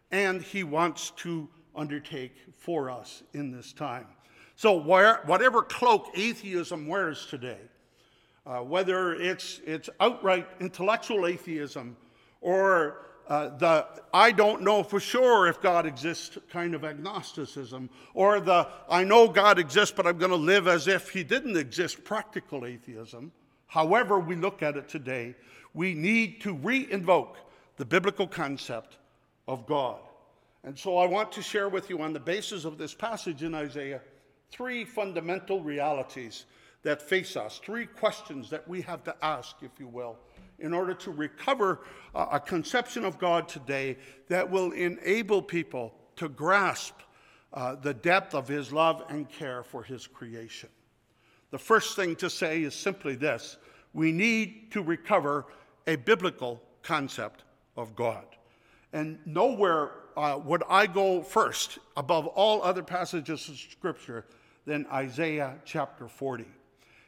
and 0.09 0.41
He 0.41 0.63
wants 0.63 1.11
to 1.17 1.47
undertake 1.75 2.33
for 2.57 2.89
us 2.89 3.21
in 3.33 3.51
this 3.51 3.73
time. 3.73 4.07
So, 4.55 4.73
whatever 4.73 5.61
cloak 5.61 6.09
atheism 6.15 6.87
wears 6.87 7.27
today, 7.27 7.59
uh, 8.45 8.59
whether 8.59 9.13
it's, 9.13 9.61
it's 9.65 9.89
outright 9.99 10.47
intellectual 10.59 11.27
atheism 11.27 11.95
or 12.41 13.03
uh, 13.27 13.49
the 13.57 13.87
I 14.13 14.31
don't 14.31 14.63
know 14.63 14.83
for 14.83 14.99
sure 14.99 15.47
if 15.47 15.61
God 15.61 15.85
exists 15.85 16.37
kind 16.51 16.75
of 16.75 16.83
agnosticism, 16.83 17.89
or 18.13 18.41
the 18.41 18.67
I 18.89 19.05
know 19.05 19.27
God 19.29 19.59
exists, 19.59 19.93
but 19.95 20.05
I'm 20.05 20.17
going 20.17 20.31
to 20.31 20.35
live 20.35 20.67
as 20.67 20.87
if 20.87 21.09
he 21.09 21.23
didn't 21.23 21.55
exist 21.55 22.03
practical 22.03 22.65
atheism, 22.65 23.31
however 23.67 24.19
we 24.19 24.35
look 24.35 24.61
at 24.61 24.75
it 24.75 24.89
today, 24.89 25.35
we 25.73 25.93
need 25.93 26.41
to 26.41 26.53
re 26.53 26.87
invoke 26.91 27.37
the 27.77 27.85
biblical 27.85 28.27
concept 28.27 28.97
of 29.47 29.65
God. 29.65 29.99
And 30.65 30.77
so 30.77 30.97
I 30.97 31.05
want 31.05 31.31
to 31.33 31.41
share 31.41 31.69
with 31.69 31.89
you, 31.89 32.01
on 32.01 32.13
the 32.13 32.19
basis 32.19 32.65
of 32.65 32.77
this 32.77 32.93
passage 32.93 33.43
in 33.43 33.53
Isaiah, 33.53 34.01
three 34.51 34.85
fundamental 34.85 35.61
realities 35.61 36.45
that 36.83 37.01
face 37.01 37.35
us, 37.35 37.59
three 37.63 37.85
questions 37.85 38.49
that 38.49 38.67
we 38.67 38.81
have 38.81 39.03
to 39.05 39.15
ask, 39.23 39.55
if 39.61 39.71
you 39.79 39.87
will, 39.87 40.17
in 40.59 40.73
order 40.73 40.93
to 40.93 41.11
recover 41.11 41.81
a 42.13 42.39
conception 42.39 43.03
of 43.03 43.17
God 43.17 43.47
today 43.47 43.97
that 44.27 44.49
will 44.49 44.71
enable 44.71 45.41
people 45.41 45.93
to 46.17 46.29
grasp 46.29 46.93
uh, 47.53 47.75
the 47.75 47.93
depth 47.93 48.33
of 48.35 48.47
His 48.47 48.71
love 48.71 49.03
and 49.09 49.29
care 49.29 49.63
for 49.63 49.83
His 49.83 50.07
creation. 50.07 50.69
The 51.51 51.57
first 51.57 51.95
thing 51.95 52.15
to 52.17 52.29
say 52.29 52.63
is 52.63 52.75
simply 52.75 53.15
this 53.15 53.57
we 53.93 54.11
need 54.11 54.71
to 54.71 54.81
recover 54.81 55.45
a 55.85 55.95
biblical 55.95 56.61
concept 56.81 57.43
of 57.77 57.95
God. 57.95 58.25
And 58.91 59.19
nowhere 59.25 59.91
uh, 60.15 60.39
would 60.43 60.63
I 60.69 60.87
go 60.87 61.21
first 61.21 61.79
above 61.97 62.27
all 62.27 62.61
other 62.63 62.83
passages 62.83 63.49
of 63.49 63.57
Scripture 63.57 64.25
than 64.65 64.85
Isaiah 64.91 65.55
chapter 65.65 66.07
40. 66.07 66.45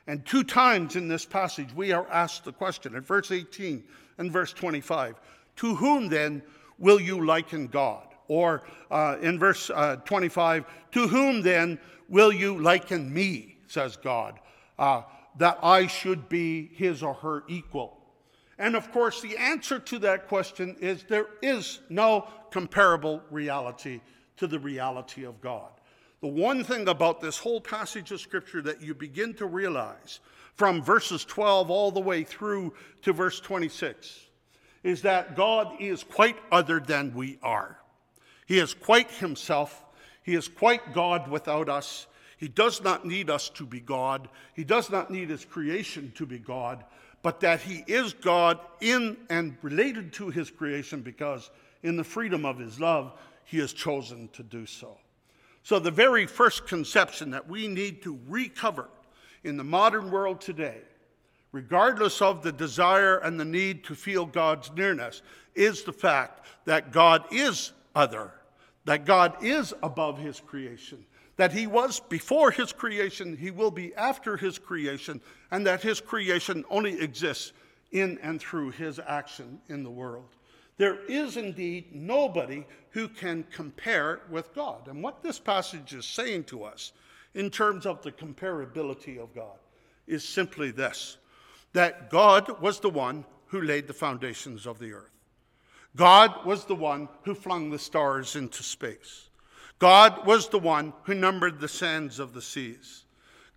And 0.07 0.25
two 0.25 0.43
times 0.43 0.95
in 0.95 1.07
this 1.07 1.25
passage, 1.25 1.74
we 1.74 1.91
are 1.91 2.07
asked 2.09 2.45
the 2.45 2.51
question 2.51 2.95
in 2.95 3.01
verse 3.01 3.31
18 3.31 3.83
and 4.17 4.31
verse 4.31 4.53
25 4.53 5.15
To 5.57 5.75
whom 5.75 6.09
then 6.09 6.43
will 6.77 7.00
you 7.00 7.25
liken 7.25 7.67
God? 7.67 8.07
Or 8.27 8.63
uh, 8.89 9.17
in 9.21 9.39
verse 9.39 9.69
uh, 9.69 9.97
25, 9.97 10.65
To 10.91 11.07
whom 11.07 11.41
then 11.41 11.79
will 12.09 12.31
you 12.31 12.59
liken 12.59 13.13
me? 13.13 13.57
says 13.67 13.97
God, 13.97 14.39
uh, 14.77 15.03
that 15.38 15.59
I 15.62 15.88
should 15.88 16.29
be 16.29 16.69
his 16.74 17.03
or 17.03 17.13
her 17.15 17.43
equal. 17.47 17.97
And 18.57 18.75
of 18.75 18.91
course, 18.91 19.21
the 19.21 19.38
answer 19.38 19.79
to 19.79 20.00
that 20.00 20.27
question 20.27 20.77
is 20.79 21.03
there 21.03 21.27
is 21.41 21.79
no 21.89 22.27
comparable 22.51 23.21
reality 23.29 24.01
to 24.38 24.47
the 24.47 24.59
reality 24.59 25.25
of 25.25 25.41
God. 25.41 25.71
The 26.22 26.27
one 26.27 26.63
thing 26.63 26.88
about 26.88 27.22
this 27.22 27.38
whole 27.38 27.62
passage 27.62 28.12
of 28.12 28.22
Scripture 28.22 28.62
that 28.63 28.81
you 28.81 28.93
begin 28.93 29.34
to 29.36 29.45
realize 29.45 30.19
from 30.55 30.81
verses 30.81 31.25
12 31.25 31.69
all 31.69 31.91
the 31.91 32.00
way 32.00 32.24
through 32.24 32.74
to 33.01 33.13
verse 33.13 33.39
26 33.39 34.22
is 34.84 35.01
that 35.01 35.36
God 35.36 35.75
is 35.79 36.03
quite 36.03 36.38
other 36.51 36.79
than 36.79 37.13
we 37.13 37.39
are. 37.43 37.77
He 38.45 38.60
is 38.60 38.74
quite 38.74 39.12
Himself, 39.12 39.84
He 40.24 40.36
is 40.36 40.48
quite 40.48 40.93
God 40.93 41.27
without 41.29 41.69
us. 41.69 42.07
He 42.38 42.48
does 42.48 42.84
not 42.84 43.05
need 43.05 43.29
us 43.29 43.50
to 43.50 43.65
be 43.65 43.79
God. 43.79 44.29
He 44.53 44.63
does 44.63 44.89
not 44.89 45.10
need 45.10 45.29
his 45.29 45.45
creation 45.45 46.12
to 46.15 46.25
be 46.25 46.38
God, 46.38 46.84
but 47.24 47.39
that 47.39 47.62
he 47.62 47.84
is 47.88 48.13
God 48.13 48.60
in 48.81 49.17
and 49.29 49.57
related 49.62 50.13
to 50.13 50.29
his 50.29 50.51
creation 50.51 51.01
because 51.01 51.50
in 51.81 51.98
the 51.98 52.03
freedom 52.03 52.45
of 52.45 52.60
his 52.60 52.79
love, 52.79 53.13
he 53.45 53.57
has 53.60 53.74
chosen 53.74 54.27
to 54.34 54.43
do 54.43 54.65
so. 54.65 54.98
So, 55.65 55.79
the 55.79 55.89
very 55.89 56.27
first 56.27 56.67
conception 56.67 57.31
that 57.31 57.50
we 57.50 57.67
need 57.67 58.03
to 58.03 58.19
recover 58.27 58.88
in 59.43 59.57
the 59.57 59.63
modern 59.63 60.12
world 60.12 60.39
today, 60.39 60.77
regardless 61.51 62.22
of 62.22 62.43
the 62.43 62.51
desire 62.51 63.17
and 63.17 63.39
the 63.39 63.45
need 63.45 63.84
to 63.86 63.95
feel 63.95 64.27
God's 64.27 64.72
nearness, 64.75 65.24
is 65.55 65.81
the 65.81 65.91
fact 65.91 66.45
that 66.65 66.91
God 66.91 67.25
is 67.31 67.72
other, 67.95 68.31
that 68.84 69.05
God 69.05 69.43
is 69.43 69.74
above 69.81 70.19
his 70.19 70.39
creation, 70.39 71.03
that 71.36 71.51
he 71.51 71.65
was 71.65 72.00
before 72.00 72.51
his 72.51 72.72
creation, 72.72 73.36
he 73.36 73.50
will 73.50 73.72
be 73.72 73.91
after 73.95 74.38
his 74.38 74.60
creation, 74.60 75.19
and 75.50 75.65
that 75.65 75.81
his 75.81 76.00
creation 76.00 76.63
only 76.69 77.01
exists 77.01 77.53
in 77.91 78.19
and 78.22 78.39
through 78.39 78.69
his 78.69 79.00
action 79.00 79.60
in 79.67 79.81
the 79.81 79.89
world. 79.89 80.29
There 80.77 81.05
is 81.05 81.38
indeed 81.38 81.96
nobody 81.96 82.65
who 82.91 83.08
can 83.08 83.46
compare 83.51 84.22
with 84.29 84.53
God. 84.53 84.88
And 84.88 85.01
what 85.01 85.24
this 85.24 85.39
passage 85.39 85.94
is 85.94 86.05
saying 86.05 86.46
to 86.46 86.63
us 86.63 86.91
in 87.34 87.50
terms 87.50 87.86
of 87.86 88.01
the 88.01 88.12
comparability 88.12 89.17
of 89.22 89.34
God 89.34 89.58
is 90.08 90.27
simply 90.27 90.72
this 90.72 91.17
that 91.74 92.10
God 92.10 92.62
was 92.62 92.79
the 92.79 92.89
one 92.89 93.25
who 93.48 93.62
laid 93.62 93.88
the 93.88 93.94
foundations 93.94 94.65
of 94.65 94.79
the 94.79 94.94
earth. 94.94 95.12
God 95.96 96.46
was 96.46 96.63
the 96.65 96.75
one 96.75 97.10
who 97.24 97.36
flung 97.36 97.70
the 97.70 97.79
stars 97.79 98.38
into 98.38 98.63
space. 98.63 99.29
God 99.79 100.25
was 100.25 100.48
the 100.48 100.60
one 100.60 100.94
who 101.03 101.13
numbered 101.13 101.60
the 101.60 101.67
sands 101.67 102.20
of 102.20 102.34
the 102.34 102.41
seas. 102.41 103.03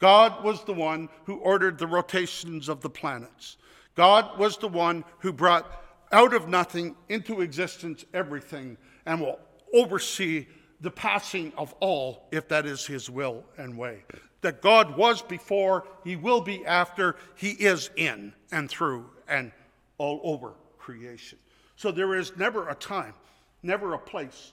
God 0.00 0.44
was 0.44 0.64
the 0.64 0.72
one 0.72 1.08
who 1.24 1.36
ordered 1.36 1.78
the 1.78 1.86
rotations 1.86 2.68
of 2.68 2.80
the 2.80 2.90
planets. 2.90 3.56
God 3.94 4.38
was 4.38 4.56
the 4.56 4.68
one 4.68 5.04
who 5.20 5.32
brought 5.32 5.87
out 6.12 6.34
of 6.34 6.48
nothing 6.48 6.96
into 7.08 7.40
existence 7.40 8.04
everything 8.14 8.76
and 9.06 9.20
will 9.20 9.38
oversee 9.74 10.46
the 10.80 10.90
passing 10.90 11.52
of 11.56 11.74
all 11.80 12.28
if 12.30 12.48
that 12.48 12.66
is 12.66 12.86
his 12.86 13.10
will 13.10 13.44
and 13.56 13.76
way. 13.76 14.04
That 14.40 14.62
God 14.62 14.96
was 14.96 15.20
before, 15.22 15.86
he 16.04 16.14
will 16.16 16.40
be 16.40 16.64
after, 16.64 17.16
he 17.34 17.50
is 17.50 17.90
in 17.96 18.32
and 18.52 18.70
through 18.70 19.10
and 19.26 19.50
all 19.98 20.20
over 20.22 20.54
creation. 20.78 21.38
So 21.76 21.90
there 21.90 22.14
is 22.14 22.36
never 22.36 22.68
a 22.68 22.74
time, 22.74 23.14
never 23.62 23.94
a 23.94 23.98
place, 23.98 24.52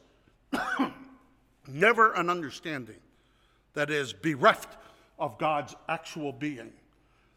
never 1.68 2.14
an 2.14 2.30
understanding 2.30 3.00
that 3.74 3.90
is 3.90 4.14
bereft 4.14 4.78
of 5.20 5.38
God's 5.38 5.76
actual 5.88 6.32
being, 6.32 6.74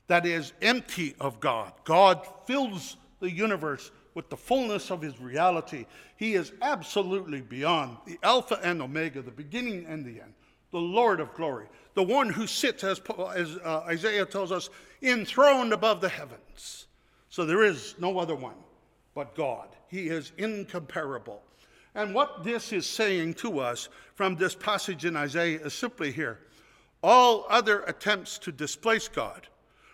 that 0.06 0.24
is 0.24 0.52
empty 0.62 1.14
of 1.20 1.38
God. 1.40 1.72
God 1.84 2.26
fills 2.46 2.96
the 3.20 3.30
universe 3.30 3.90
with 4.18 4.30
the 4.30 4.36
fullness 4.36 4.90
of 4.90 5.00
his 5.00 5.20
reality. 5.20 5.86
He 6.16 6.34
is 6.34 6.50
absolutely 6.60 7.40
beyond 7.40 7.98
the 8.04 8.18
Alpha 8.24 8.58
and 8.64 8.82
Omega, 8.82 9.22
the 9.22 9.30
beginning 9.30 9.86
and 9.86 10.04
the 10.04 10.20
end, 10.20 10.34
the 10.72 10.80
Lord 10.80 11.20
of 11.20 11.32
glory, 11.34 11.66
the 11.94 12.02
one 12.02 12.28
who 12.28 12.48
sits, 12.48 12.82
as, 12.82 13.00
as 13.36 13.56
uh, 13.64 13.84
Isaiah 13.86 14.26
tells 14.26 14.50
us, 14.50 14.70
enthroned 15.02 15.72
above 15.72 16.00
the 16.00 16.08
heavens. 16.08 16.88
So 17.28 17.46
there 17.46 17.62
is 17.62 17.94
no 18.00 18.18
other 18.18 18.34
one 18.34 18.56
but 19.14 19.36
God. 19.36 19.68
He 19.86 20.08
is 20.08 20.32
incomparable. 20.36 21.40
And 21.94 22.12
what 22.12 22.42
this 22.42 22.72
is 22.72 22.86
saying 22.86 23.34
to 23.34 23.60
us 23.60 23.88
from 24.16 24.34
this 24.34 24.56
passage 24.56 25.04
in 25.04 25.14
Isaiah 25.14 25.60
is 25.60 25.74
simply 25.74 26.10
here 26.10 26.40
all 27.04 27.46
other 27.48 27.82
attempts 27.82 28.36
to 28.38 28.50
displace 28.50 29.06
God, 29.06 29.46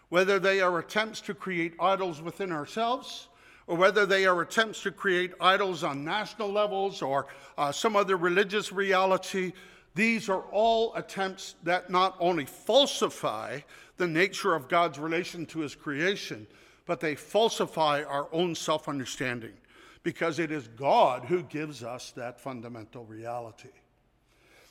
whether 0.09 0.39
they 0.39 0.63
are 0.63 0.79
attempts 0.79 1.21
to 1.21 1.35
create 1.35 1.75
idols 1.79 2.23
within 2.23 2.53
ourselves, 2.53 3.29
or 3.67 3.77
whether 3.77 4.07
they 4.07 4.27
are 4.27 4.43
attempts 4.43 4.83
to 4.83 4.91
create 4.91 5.33
idols 5.41 5.83
on 5.85 6.05
national 6.05 6.51
levels 6.51 7.03
or 7.03 7.27
uh, 7.57 7.73
some 7.73 7.97
other 7.97 8.17
religious 8.17 8.73
reality, 8.73 9.53
these 9.95 10.29
are 10.29 10.43
all 10.51 10.95
attempts 10.95 11.55
that 11.63 11.89
not 11.89 12.17
only 12.21 12.45
falsify 12.45 13.61
the 13.97 14.07
nature 14.07 14.55
of 14.55 14.69
God's 14.69 14.99
relation 14.99 15.47
to 15.47 15.61
his 15.61 15.75
creation, 15.75 16.47
but 16.87 17.01
they 17.01 17.15
falsify 17.15 18.03
our 18.03 18.29
own 18.33 18.55
self 18.55 18.89
understanding 18.89 19.55
because 20.03 20.39
it 20.39 20.51
is 20.51 20.69
God 20.69 21.25
who 21.25 21.43
gives 21.45 21.83
us 21.83 22.11
that 22.13 22.39
fundamental 22.39 23.05
reality. 23.05 23.71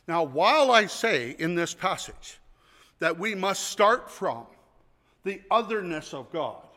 Now, 0.08 0.24
while 0.24 0.72
I 0.72 0.86
say 0.86 1.36
in 1.40 1.56
this 1.56 1.74
passage 1.74 2.40
that 3.00 3.18
we 3.18 3.34
must 3.34 3.64
start 3.64 4.12
from 4.12 4.46
the 5.24 5.42
otherness 5.50 6.14
of 6.14 6.32
God, 6.32 6.68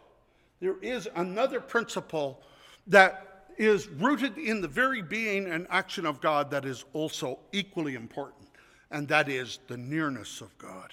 there 0.61 0.77
is 0.81 1.09
another 1.15 1.61
principle 1.61 2.43
that 2.87 3.47
is 3.59 3.89
rooted 3.89 4.39
in 4.39 4.61
the 4.61 4.69
very 4.69 5.03
being 5.03 5.47
and 5.47 5.67
action 5.71 6.07
of 6.07 6.21
God 6.21 6.51
that 6.51 6.65
is 6.65 6.85
also 6.93 7.39
equally 7.53 7.95
important, 7.95 8.49
and 8.91 9.09
that 9.09 9.29
is 9.29 9.59
the 9.67 9.77
nearness 9.77 10.41
of 10.41 10.57
God. 10.59 10.93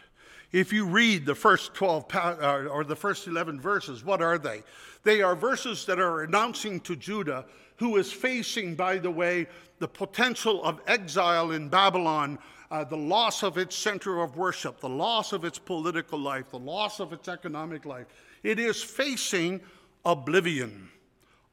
If 0.51 0.71
you 0.71 0.85
read 0.85 1.25
the 1.25 1.35
first 1.35 1.73
12 1.73 2.05
uh, 2.13 2.67
or 2.69 2.83
the 2.83 2.95
first 2.95 3.27
11 3.27 3.59
verses, 3.59 4.05
what 4.05 4.21
are 4.21 4.37
they? 4.37 4.61
They 5.03 5.21
are 5.21 5.35
verses 5.35 5.85
that 5.85 5.99
are 5.99 6.21
announcing 6.21 6.79
to 6.81 6.95
Judah, 6.95 7.45
who 7.77 7.97
is 7.97 8.11
facing, 8.11 8.75
by 8.75 8.99
the 8.99 9.09
way, 9.09 9.47
the 9.79 9.87
potential 9.87 10.63
of 10.63 10.79
exile 10.85 11.51
in 11.51 11.69
Babylon, 11.69 12.37
uh, 12.69 12.83
the 12.83 12.95
loss 12.95 13.43
of 13.43 13.57
its 13.57 13.75
center 13.75 14.21
of 14.21 14.37
worship, 14.37 14.79
the 14.79 14.87
loss 14.87 15.33
of 15.33 15.43
its 15.43 15.57
political 15.57 16.19
life, 16.19 16.51
the 16.51 16.59
loss 16.59 16.99
of 16.99 17.13
its 17.13 17.27
economic 17.27 17.85
life. 17.85 18.05
It 18.43 18.59
is 18.59 18.83
facing 18.83 19.61
oblivion, 20.05 20.89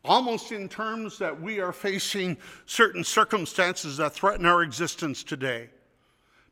almost 0.04 0.52
in 0.52 0.68
terms 0.68 1.18
that 1.18 1.40
we 1.40 1.60
are 1.60 1.72
facing 1.72 2.36
certain 2.66 3.04
circumstances 3.04 3.96
that 3.98 4.12
threaten 4.12 4.44
our 4.44 4.62
existence 4.62 5.22
today. 5.22 5.70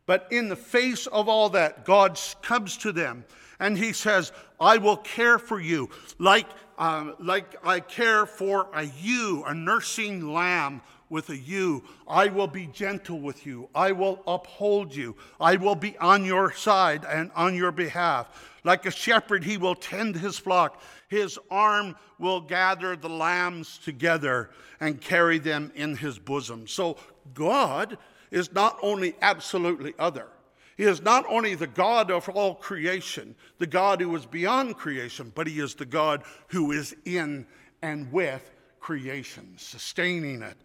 But 0.06 0.26
in 0.30 0.48
the 0.48 0.56
face 0.56 1.06
of 1.08 1.28
all 1.28 1.50
that, 1.50 1.84
God 1.84 2.18
comes 2.40 2.78
to 2.78 2.92
them 2.92 3.24
and 3.60 3.76
he 3.76 3.92
says, 3.92 4.32
I 4.60 4.78
will 4.78 4.96
care 4.96 5.38
for 5.38 5.60
you 5.60 5.90
like, 6.18 6.46
uh, 6.78 7.12
like 7.18 7.56
I 7.64 7.80
care 7.80 8.24
for 8.24 8.68
a 8.72 8.84
ewe, 8.84 9.44
a 9.44 9.52
nursing 9.52 10.32
lamb 10.32 10.80
with 11.10 11.30
a 11.30 11.36
ewe. 11.36 11.82
I 12.06 12.26
will 12.28 12.46
be 12.46 12.66
gentle 12.66 13.20
with 13.20 13.46
you. 13.46 13.68
I 13.74 13.92
will 13.92 14.22
uphold 14.26 14.94
you. 14.94 15.16
I 15.40 15.56
will 15.56 15.74
be 15.74 15.96
on 15.98 16.24
your 16.24 16.52
side 16.52 17.04
and 17.08 17.30
on 17.34 17.54
your 17.54 17.72
behalf. 17.72 18.56
Like 18.64 18.86
a 18.86 18.90
shepherd, 18.90 19.44
he 19.44 19.56
will 19.56 19.74
tend 19.74 20.16
his 20.16 20.38
flock. 20.38 20.82
His 21.08 21.38
arm 21.50 21.96
will 22.18 22.40
gather 22.40 22.96
the 22.96 23.08
lambs 23.08 23.78
together 23.78 24.50
and 24.80 25.00
carry 25.00 25.38
them 25.38 25.72
in 25.74 25.96
his 25.96 26.18
bosom. 26.18 26.66
So 26.66 26.96
God 27.34 27.98
is 28.30 28.52
not 28.52 28.78
only 28.82 29.14
absolutely 29.22 29.94
other, 29.98 30.28
he 30.76 30.84
is 30.84 31.02
not 31.02 31.24
only 31.28 31.56
the 31.56 31.66
God 31.66 32.10
of 32.10 32.28
all 32.28 32.54
creation, 32.54 33.34
the 33.58 33.66
God 33.66 34.00
who 34.00 34.14
is 34.14 34.26
beyond 34.26 34.76
creation, 34.76 35.32
but 35.34 35.48
he 35.48 35.58
is 35.58 35.74
the 35.74 35.84
God 35.84 36.22
who 36.48 36.70
is 36.70 36.94
in 37.04 37.46
and 37.82 38.12
with 38.12 38.48
creation, 38.78 39.54
sustaining 39.56 40.40
it, 40.40 40.56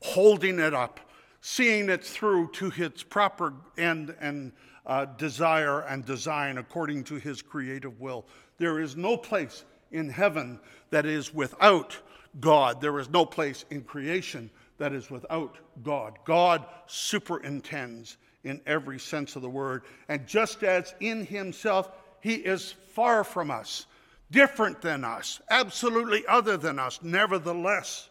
holding 0.00 0.58
it 0.58 0.74
up, 0.74 1.00
seeing 1.40 1.88
it 1.88 2.04
through 2.04 2.50
to 2.52 2.72
its 2.76 3.02
proper 3.02 3.54
end 3.76 4.14
and 4.20 4.52
uh, 4.86 5.04
desire 5.04 5.80
and 5.80 6.04
design 6.04 6.58
according 6.58 7.04
to 7.04 7.16
his 7.16 7.42
creative 7.42 8.00
will. 8.00 8.26
There 8.58 8.80
is 8.80 8.96
no 8.96 9.16
place 9.16 9.64
in 9.92 10.08
heaven 10.08 10.58
that 10.90 11.06
is 11.06 11.32
without 11.32 11.96
God. 12.40 12.80
There 12.80 12.98
is 12.98 13.10
no 13.10 13.24
place 13.24 13.64
in 13.70 13.82
creation 13.82 14.50
that 14.78 14.92
is 14.92 15.10
without 15.10 15.56
God. 15.82 16.18
God 16.24 16.64
superintends 16.86 18.16
in 18.44 18.60
every 18.66 18.98
sense 18.98 19.36
of 19.36 19.42
the 19.42 19.50
word. 19.50 19.82
And 20.08 20.26
just 20.26 20.62
as 20.62 20.94
in 21.00 21.26
himself, 21.26 21.90
he 22.20 22.34
is 22.34 22.72
far 22.92 23.24
from 23.24 23.50
us, 23.50 23.86
different 24.30 24.80
than 24.80 25.04
us, 25.04 25.40
absolutely 25.50 26.24
other 26.26 26.56
than 26.56 26.78
us, 26.78 27.00
nevertheless, 27.02 28.08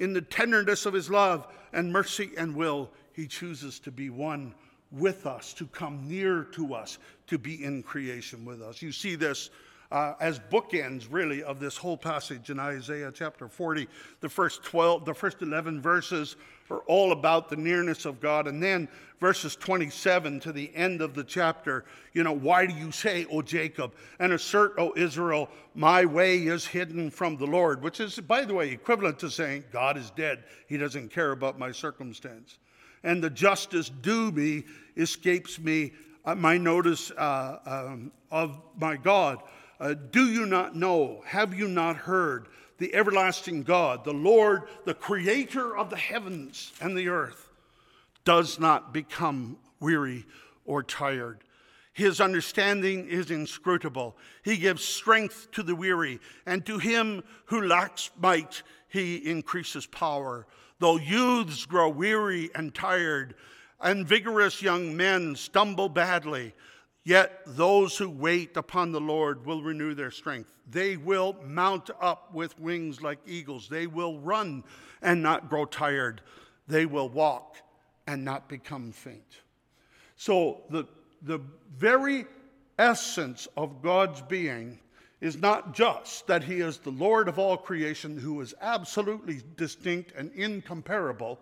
in 0.00 0.14
the 0.14 0.22
tenderness 0.22 0.86
of 0.86 0.94
his 0.94 1.10
love 1.10 1.46
and 1.72 1.92
mercy 1.92 2.30
and 2.36 2.56
will, 2.56 2.90
he 3.12 3.26
chooses 3.26 3.78
to 3.80 3.92
be 3.92 4.08
one 4.10 4.54
with 4.90 5.26
us, 5.26 5.52
to 5.54 5.66
come 5.66 6.08
near 6.08 6.44
to 6.44 6.74
us, 6.74 6.98
to 7.28 7.38
be 7.38 7.62
in 7.62 7.82
creation 7.82 8.44
with 8.44 8.62
us. 8.62 8.82
You 8.82 8.90
see 8.90 9.14
this 9.14 9.50
uh, 9.90 10.14
as 10.20 10.38
bookends, 10.38 11.06
really, 11.10 11.42
of 11.42 11.60
this 11.60 11.76
whole 11.76 11.96
passage 11.96 12.50
in 12.50 12.58
Isaiah 12.58 13.10
chapter 13.12 13.48
40. 13.48 13.88
The 14.20 14.28
first 14.28 14.62
12, 14.62 15.04
the 15.04 15.14
first 15.14 15.42
11 15.42 15.80
verses 15.80 16.36
are 16.70 16.82
all 16.86 17.12
about 17.12 17.48
the 17.48 17.56
nearness 17.56 18.04
of 18.04 18.20
God. 18.20 18.46
And 18.46 18.62
then 18.62 18.88
verses 19.18 19.56
27 19.56 20.40
to 20.40 20.52
the 20.52 20.70
end 20.74 21.00
of 21.00 21.14
the 21.14 21.24
chapter, 21.24 21.84
you 22.12 22.22
know, 22.22 22.32
why 22.32 22.66
do 22.66 22.74
you 22.74 22.92
say, 22.92 23.26
O 23.30 23.42
Jacob, 23.42 23.94
and 24.20 24.32
assert, 24.32 24.74
O 24.78 24.92
Israel, 24.96 25.48
my 25.74 26.04
way 26.04 26.38
is 26.38 26.66
hidden 26.66 27.10
from 27.10 27.36
the 27.36 27.46
Lord? 27.46 27.82
Which 27.82 27.98
is, 27.98 28.18
by 28.20 28.44
the 28.44 28.54
way, 28.54 28.70
equivalent 28.70 29.18
to 29.20 29.30
saying, 29.30 29.64
God 29.72 29.96
is 29.96 30.10
dead. 30.10 30.44
He 30.68 30.76
doesn't 30.76 31.10
care 31.10 31.32
about 31.32 31.58
my 31.58 31.72
circumstance 31.72 32.58
and 33.02 33.22
the 33.22 33.30
justice 33.30 33.88
due 33.88 34.30
me 34.30 34.64
escapes 34.96 35.58
me 35.58 35.92
uh, 36.24 36.34
my 36.34 36.58
notice 36.58 37.10
uh, 37.12 37.58
um, 37.64 38.12
of 38.30 38.60
my 38.78 38.96
God. 38.96 39.42
Uh, 39.80 39.94
do 39.94 40.26
you 40.26 40.44
not 40.44 40.76
know? 40.76 41.22
Have 41.24 41.54
you 41.54 41.66
not 41.66 41.96
heard? 41.96 42.46
The 42.78 42.94
everlasting 42.94 43.62
God, 43.62 44.04
the 44.04 44.12
Lord, 44.12 44.64
the 44.84 44.94
creator 44.94 45.76
of 45.76 45.90
the 45.90 45.96
heavens 45.96 46.72
and 46.80 46.96
the 46.96 47.08
earth, 47.08 47.50
does 48.24 48.60
not 48.60 48.92
become 48.92 49.56
weary 49.80 50.26
or 50.66 50.82
tired. 50.82 51.38
His 51.92 52.20
understanding 52.20 53.08
is 53.08 53.30
inscrutable. 53.30 54.16
He 54.44 54.56
gives 54.56 54.84
strength 54.84 55.50
to 55.52 55.62
the 55.62 55.74
weary, 55.74 56.20
and 56.46 56.64
to 56.66 56.78
him 56.78 57.22
who 57.46 57.62
lacks 57.62 58.10
might, 58.18 58.62
he 58.88 59.16
increases 59.16 59.86
power. 59.86 60.46
Though 60.78 60.96
youths 60.96 61.66
grow 61.66 61.88
weary 61.88 62.50
and 62.54 62.74
tired, 62.74 63.34
and 63.80 64.06
vigorous 64.06 64.62
young 64.62 64.96
men 64.96 65.36
stumble 65.36 65.88
badly. 65.88 66.54
Yet 67.04 67.40
those 67.46 67.96
who 67.96 68.10
wait 68.10 68.56
upon 68.56 68.92
the 68.92 69.00
Lord 69.00 69.46
will 69.46 69.62
renew 69.62 69.94
their 69.94 70.10
strength. 70.10 70.52
They 70.68 70.96
will 70.96 71.36
mount 71.44 71.90
up 72.00 72.34
with 72.34 72.58
wings 72.58 73.00
like 73.00 73.18
eagles. 73.26 73.68
They 73.68 73.86
will 73.86 74.18
run 74.18 74.64
and 75.00 75.22
not 75.22 75.48
grow 75.48 75.64
tired. 75.64 76.20
They 76.68 76.86
will 76.86 77.08
walk 77.08 77.56
and 78.06 78.24
not 78.24 78.48
become 78.48 78.92
faint. 78.92 79.40
So, 80.16 80.60
the, 80.68 80.84
the 81.22 81.40
very 81.76 82.26
essence 82.78 83.48
of 83.56 83.80
God's 83.82 84.20
being 84.22 84.78
is 85.20 85.36
not 85.36 85.74
just 85.74 86.26
that 86.26 86.44
He 86.44 86.60
is 86.60 86.78
the 86.78 86.90
Lord 86.90 87.28
of 87.28 87.38
all 87.38 87.56
creation, 87.56 88.18
who 88.18 88.40
is 88.40 88.54
absolutely 88.60 89.42
distinct 89.56 90.12
and 90.16 90.30
incomparable 90.32 91.38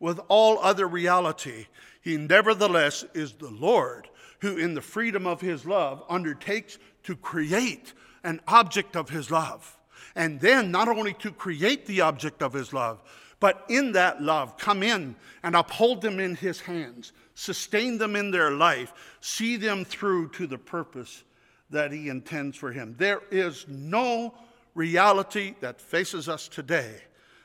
with 0.00 0.20
all 0.28 0.58
other 0.60 0.86
reality. 0.86 1.66
He 2.00 2.16
nevertheless 2.16 3.04
is 3.14 3.32
the 3.32 3.50
Lord 3.50 4.08
who, 4.40 4.56
in 4.56 4.74
the 4.74 4.80
freedom 4.80 5.26
of 5.26 5.40
His 5.40 5.66
love, 5.66 6.02
undertakes 6.08 6.78
to 7.04 7.16
create 7.16 7.92
an 8.22 8.40
object 8.46 8.96
of 8.96 9.10
His 9.10 9.30
love. 9.30 9.76
And 10.14 10.40
then, 10.40 10.70
not 10.70 10.88
only 10.88 11.12
to 11.14 11.30
create 11.30 11.86
the 11.86 12.00
object 12.02 12.42
of 12.42 12.52
His 12.52 12.72
love, 12.72 13.02
but 13.40 13.64
in 13.68 13.92
that 13.92 14.22
love, 14.22 14.56
come 14.56 14.82
in 14.82 15.14
and 15.42 15.54
uphold 15.54 16.02
them 16.02 16.18
in 16.20 16.34
His 16.34 16.60
hands, 16.60 17.12
sustain 17.34 17.98
them 17.98 18.16
in 18.16 18.30
their 18.30 18.50
life, 18.50 18.92
see 19.20 19.56
them 19.56 19.84
through 19.84 20.30
to 20.30 20.46
the 20.46 20.58
purpose 20.58 21.24
that 21.70 21.92
He 21.92 22.08
intends 22.08 22.56
for 22.56 22.72
Him. 22.72 22.94
There 22.98 23.22
is 23.30 23.66
no 23.68 24.34
reality 24.74 25.54
that 25.60 25.80
faces 25.80 26.28
us 26.28 26.48
today 26.48 27.02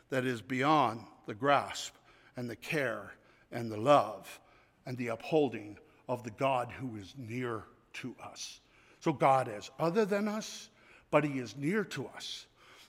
that 0.10 0.26
is 0.26 0.42
beyond 0.42 1.02
the 1.26 1.34
grasp 1.34 1.94
and 2.38 2.50
the 2.50 2.56
care 2.56 3.14
and 3.52 3.72
the 3.72 3.78
love 3.78 4.40
and 4.86 4.98
the 4.98 5.08
upholding 5.08 5.78
of 6.10 6.24
the 6.24 6.32
God 6.32 6.72
who 6.72 6.98
is 6.98 7.14
near 7.18 7.64
to 7.94 8.16
us. 8.24 8.60
So 9.00 9.14
God 9.14 9.50
is 9.50 9.70
other 9.80 10.06
than 10.06 10.28
us, 10.28 10.70
but 11.12 11.24
He 11.24 11.40
is 11.40 11.56
near 11.56 11.84
to 11.86 12.08
us. 12.08 12.46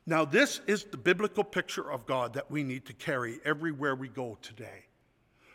Now, 0.06 0.24
this 0.24 0.60
is 0.66 0.84
the 0.84 0.96
biblical 0.96 1.44
picture 1.44 1.90
of 1.90 2.06
God 2.06 2.34
that 2.34 2.50
we 2.50 2.62
need 2.62 2.84
to 2.86 2.92
carry 2.92 3.38
everywhere 3.44 3.94
we 3.94 4.08
go 4.08 4.36
today. 4.42 4.84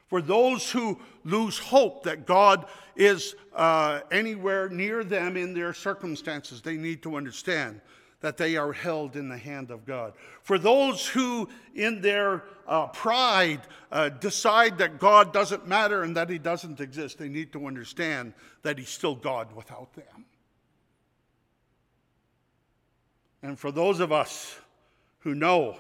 For 0.07 0.23
those 0.23 0.71
who 0.71 0.99
lose 1.23 1.59
hope 1.59 2.03
that 2.03 2.25
God 2.25 2.65
is 2.95 3.35
uh, 3.55 3.99
anywhere 4.11 4.67
near 4.67 5.03
them 5.03 5.37
in 5.37 5.53
their 5.53 5.71
circumstances, 5.71 6.61
they 6.61 6.77
need 6.77 7.03
to 7.03 7.15
understand 7.15 7.79
that 8.21 8.37
they 8.37 8.57
are 8.57 8.73
held 8.73 9.15
in 9.15 9.29
the 9.29 9.37
hand 9.37 9.71
of 9.71 9.85
God. 9.85 10.13
For 10.41 10.57
those 10.57 11.07
who, 11.07 11.47
in 11.73 12.01
their 12.01 12.43
uh, 12.67 12.87
pride, 12.87 13.61
uh, 13.91 14.09
decide 14.09 14.77
that 14.79 14.99
God 14.99 15.31
doesn't 15.31 15.67
matter 15.67 16.03
and 16.03 16.15
that 16.17 16.29
He 16.29 16.37
doesn't 16.37 16.81
exist, 16.81 17.17
they 17.17 17.29
need 17.29 17.53
to 17.53 17.65
understand 17.65 18.33
that 18.63 18.77
He's 18.77 18.89
still 18.89 19.15
God 19.15 19.55
without 19.55 19.93
them. 19.93 20.25
And 23.41 23.57
for 23.57 23.71
those 23.71 24.01
of 24.01 24.11
us 24.11 24.59
who 25.19 25.33
know 25.33 25.77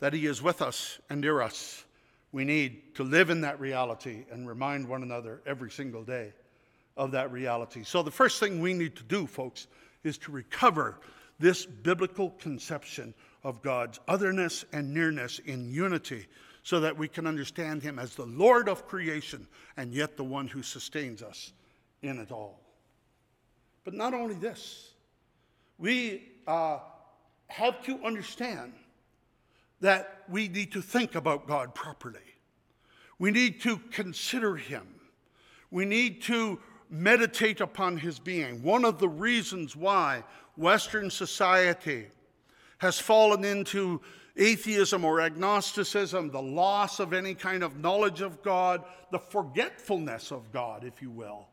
that 0.00 0.12
He 0.12 0.26
is 0.26 0.42
with 0.42 0.60
us 0.60 0.98
and 1.08 1.20
near 1.20 1.40
us, 1.40 1.84
we 2.30 2.44
need 2.44 2.94
to 2.96 3.04
live 3.04 3.30
in 3.30 3.40
that 3.40 3.58
reality 3.58 4.26
and 4.30 4.46
remind 4.46 4.86
one 4.86 5.02
another 5.02 5.40
every 5.46 5.70
single 5.70 6.04
day 6.04 6.34
of 6.94 7.12
that 7.12 7.32
reality. 7.32 7.84
So, 7.84 8.02
the 8.02 8.10
first 8.10 8.38
thing 8.38 8.60
we 8.60 8.74
need 8.74 8.96
to 8.96 9.02
do, 9.04 9.26
folks, 9.26 9.66
is 10.04 10.18
to 10.18 10.32
recover 10.32 10.98
this 11.38 11.64
biblical 11.66 12.30
conception 12.30 13.14
of 13.44 13.62
God's 13.62 14.00
otherness 14.08 14.64
and 14.72 14.92
nearness 14.92 15.38
in 15.40 15.70
unity 15.70 16.26
so 16.62 16.80
that 16.80 16.96
we 16.96 17.08
can 17.08 17.26
understand 17.26 17.82
Him 17.82 17.98
as 17.98 18.14
the 18.14 18.26
Lord 18.26 18.68
of 18.68 18.86
creation 18.86 19.46
and 19.76 19.94
yet 19.94 20.16
the 20.16 20.24
one 20.24 20.48
who 20.48 20.62
sustains 20.62 21.22
us 21.22 21.52
in 22.02 22.18
it 22.18 22.30
all. 22.32 22.60
But 23.84 23.94
not 23.94 24.12
only 24.12 24.34
this, 24.34 24.90
we 25.78 26.28
uh, 26.46 26.78
have 27.46 27.82
to 27.84 27.98
understand 28.04 28.72
that 29.80 30.24
we 30.28 30.48
need 30.48 30.72
to 30.72 30.82
think 30.82 31.14
about 31.14 31.46
God 31.46 31.74
properly. 31.74 32.18
We 33.18 33.30
need 33.30 33.60
to 33.62 33.78
consider 33.90 34.56
Him. 34.56 34.86
We 35.70 35.84
need 35.84 36.22
to 36.22 36.58
meditate 36.90 37.60
upon 37.60 37.96
His 37.96 38.18
being. 38.18 38.62
One 38.62 38.84
of 38.84 38.98
the 38.98 39.08
reasons 39.08 39.76
why 39.76 40.24
Western 40.58 41.08
society 41.08 42.08
has 42.78 42.98
fallen 42.98 43.44
into 43.44 44.00
atheism 44.36 45.04
or 45.04 45.20
agnosticism, 45.20 46.30
the 46.30 46.42
loss 46.42 46.98
of 46.98 47.12
any 47.12 47.32
kind 47.32 47.62
of 47.62 47.78
knowledge 47.78 48.20
of 48.20 48.42
God, 48.42 48.82
the 49.12 49.18
forgetfulness 49.18 50.32
of 50.32 50.50
God, 50.52 50.84
if 50.84 51.00
you 51.00 51.10
will, 51.10 51.46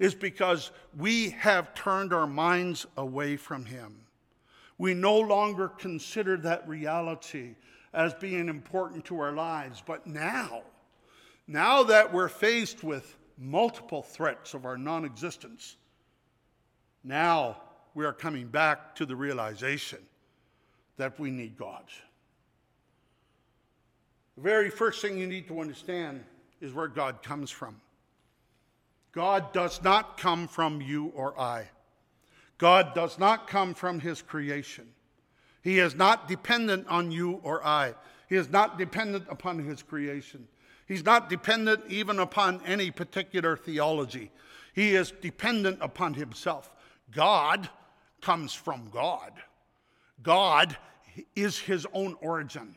is 0.00 0.14
because 0.14 0.72
we 0.96 1.30
have 1.30 1.74
turned 1.74 2.12
our 2.12 2.26
minds 2.26 2.86
away 2.96 3.36
from 3.36 3.64
Him. 3.64 3.94
We 4.78 4.94
no 4.94 5.18
longer 5.18 5.68
consider 5.68 6.36
that 6.38 6.68
reality 6.68 7.54
as 7.92 8.14
being 8.14 8.48
important 8.48 9.04
to 9.06 9.20
our 9.20 9.32
lives. 9.32 9.82
But 9.84 10.06
now, 10.06 10.62
now 11.46 11.84
that 11.84 12.12
we're 12.12 12.28
faced 12.28 12.82
with 12.82 13.16
multiple 13.38 14.02
threats 14.02 14.54
of 14.54 14.64
our 14.64 14.76
non 14.76 15.04
existence, 15.04 15.76
now 17.04 17.60
we 17.94 18.04
are 18.04 18.12
coming 18.12 18.46
back 18.46 18.94
to 18.96 19.06
the 19.06 19.16
realization 19.16 19.98
that 20.96 21.18
we 21.18 21.30
need 21.30 21.56
God. 21.56 21.84
The 24.36 24.42
very 24.42 24.70
first 24.70 25.02
thing 25.02 25.18
you 25.18 25.26
need 25.26 25.48
to 25.48 25.60
understand 25.60 26.24
is 26.60 26.72
where 26.72 26.88
God 26.88 27.22
comes 27.22 27.50
from. 27.50 27.80
God 29.12 29.52
does 29.52 29.82
not 29.82 30.18
come 30.18 30.46
from 30.46 30.80
you 30.80 31.06
or 31.14 31.38
I. 31.38 31.68
God 32.58 32.94
does 32.94 33.18
not 33.18 33.48
come 33.48 33.74
from 33.74 34.00
his 34.00 34.22
creation. 34.22 34.86
He 35.62 35.78
is 35.78 35.94
not 35.94 36.28
dependent 36.28 36.86
on 36.88 37.10
you 37.10 37.40
or 37.42 37.64
I. 37.66 37.94
He 38.28 38.36
is 38.36 38.50
not 38.50 38.78
dependent 38.78 39.24
upon 39.28 39.58
his 39.58 39.82
creation. 39.82 40.46
He's 40.86 41.04
not 41.04 41.28
dependent 41.28 41.82
even 41.88 42.18
upon 42.18 42.60
any 42.66 42.90
particular 42.90 43.56
theology. 43.56 44.30
He 44.74 44.94
is 44.94 45.12
dependent 45.20 45.78
upon 45.80 46.14
himself. 46.14 46.70
God 47.10 47.68
comes 48.20 48.54
from 48.54 48.90
God. 48.90 49.32
God 50.22 50.76
is 51.34 51.58
his 51.58 51.86
own 51.92 52.16
origin. 52.20 52.74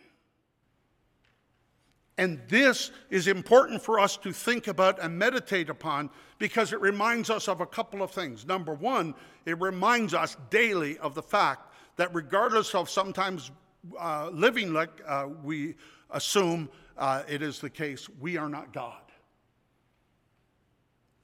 And 2.18 2.40
this 2.48 2.92
is 3.10 3.28
important 3.28 3.82
for 3.82 4.00
us 4.00 4.18
to 4.18 4.32
think 4.32 4.68
about 4.68 5.02
and 5.02 5.18
meditate 5.18 5.70
upon 5.70 6.12
because 6.38 6.72
it 6.72 6.80
reminds 6.80 7.30
us 7.30 7.48
of 7.48 7.60
a 7.60 7.66
couple 7.66 8.04
of 8.04 8.12
things. 8.12 8.46
Number 8.46 8.74
one, 8.74 9.16
it 9.46 9.60
reminds 9.60 10.14
us 10.14 10.38
daily 10.50 10.98
of 11.00 11.16
the 11.16 11.24
fact 11.24 11.74
that 11.96 12.14
regardless 12.14 12.76
of 12.76 12.90
sometimes 12.90 13.52
uh, 14.00 14.30
living 14.32 14.74
like 14.74 14.92
uh, 15.08 15.28
we 15.44 15.76
assume 16.12 16.70
uh, 16.98 17.24
it 17.28 17.42
is 17.42 17.60
the 17.60 17.70
case, 17.70 18.08
we 18.20 18.38
are 18.38 18.50
not 18.50 18.72
God. 18.72 19.02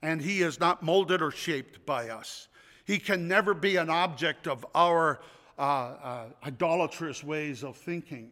And 0.01 0.21
He 0.21 0.41
is 0.41 0.59
not 0.59 0.81
molded 0.81 1.21
or 1.21 1.31
shaped 1.31 1.85
by 1.85 2.09
us. 2.09 2.48
He 2.89 2.97
can 2.97 3.27
never 3.27 3.53
be 3.53 3.75
an 3.75 3.91
object 3.91 4.47
of 4.47 4.65
our 4.73 5.19
uh, 5.59 5.61
uh, 5.61 6.25
idolatrous 6.43 7.23
ways 7.23 7.63
of 7.63 7.77
thinking. 7.77 8.31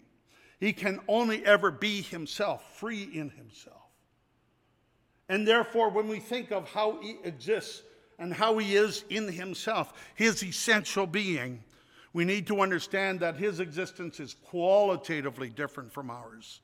He 0.59 0.73
can 0.73 0.99
only 1.07 1.45
ever 1.45 1.69
be 1.69 2.01
himself, 2.01 2.75
free 2.75 3.03
in 3.03 3.29
himself. 3.29 3.83
And 5.29 5.47
therefore, 5.47 5.91
when 5.91 6.07
we 6.07 6.17
think 6.17 6.51
of 6.51 6.67
how 6.67 6.99
he 7.03 7.17
exists 7.23 7.83
and 8.17 8.33
how 8.33 8.57
he 8.57 8.75
is 8.75 9.05
in 9.11 9.31
himself, 9.31 9.93
his 10.15 10.41
essential 10.43 11.05
being, 11.05 11.63
we 12.13 12.25
need 12.25 12.47
to 12.47 12.61
understand 12.61 13.19
that 13.19 13.35
his 13.35 13.59
existence 13.59 14.19
is 14.19 14.33
qualitatively 14.33 15.49
different 15.49 15.93
from 15.93 16.09
ours. 16.09 16.61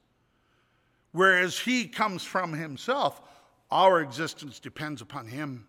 Whereas 1.12 1.60
he 1.60 1.88
comes 1.88 2.24
from 2.24 2.54
himself, 2.54 3.22
our 3.70 4.02
existence 4.02 4.60
depends 4.60 5.04
upon 5.04 5.28
him. 5.28 5.68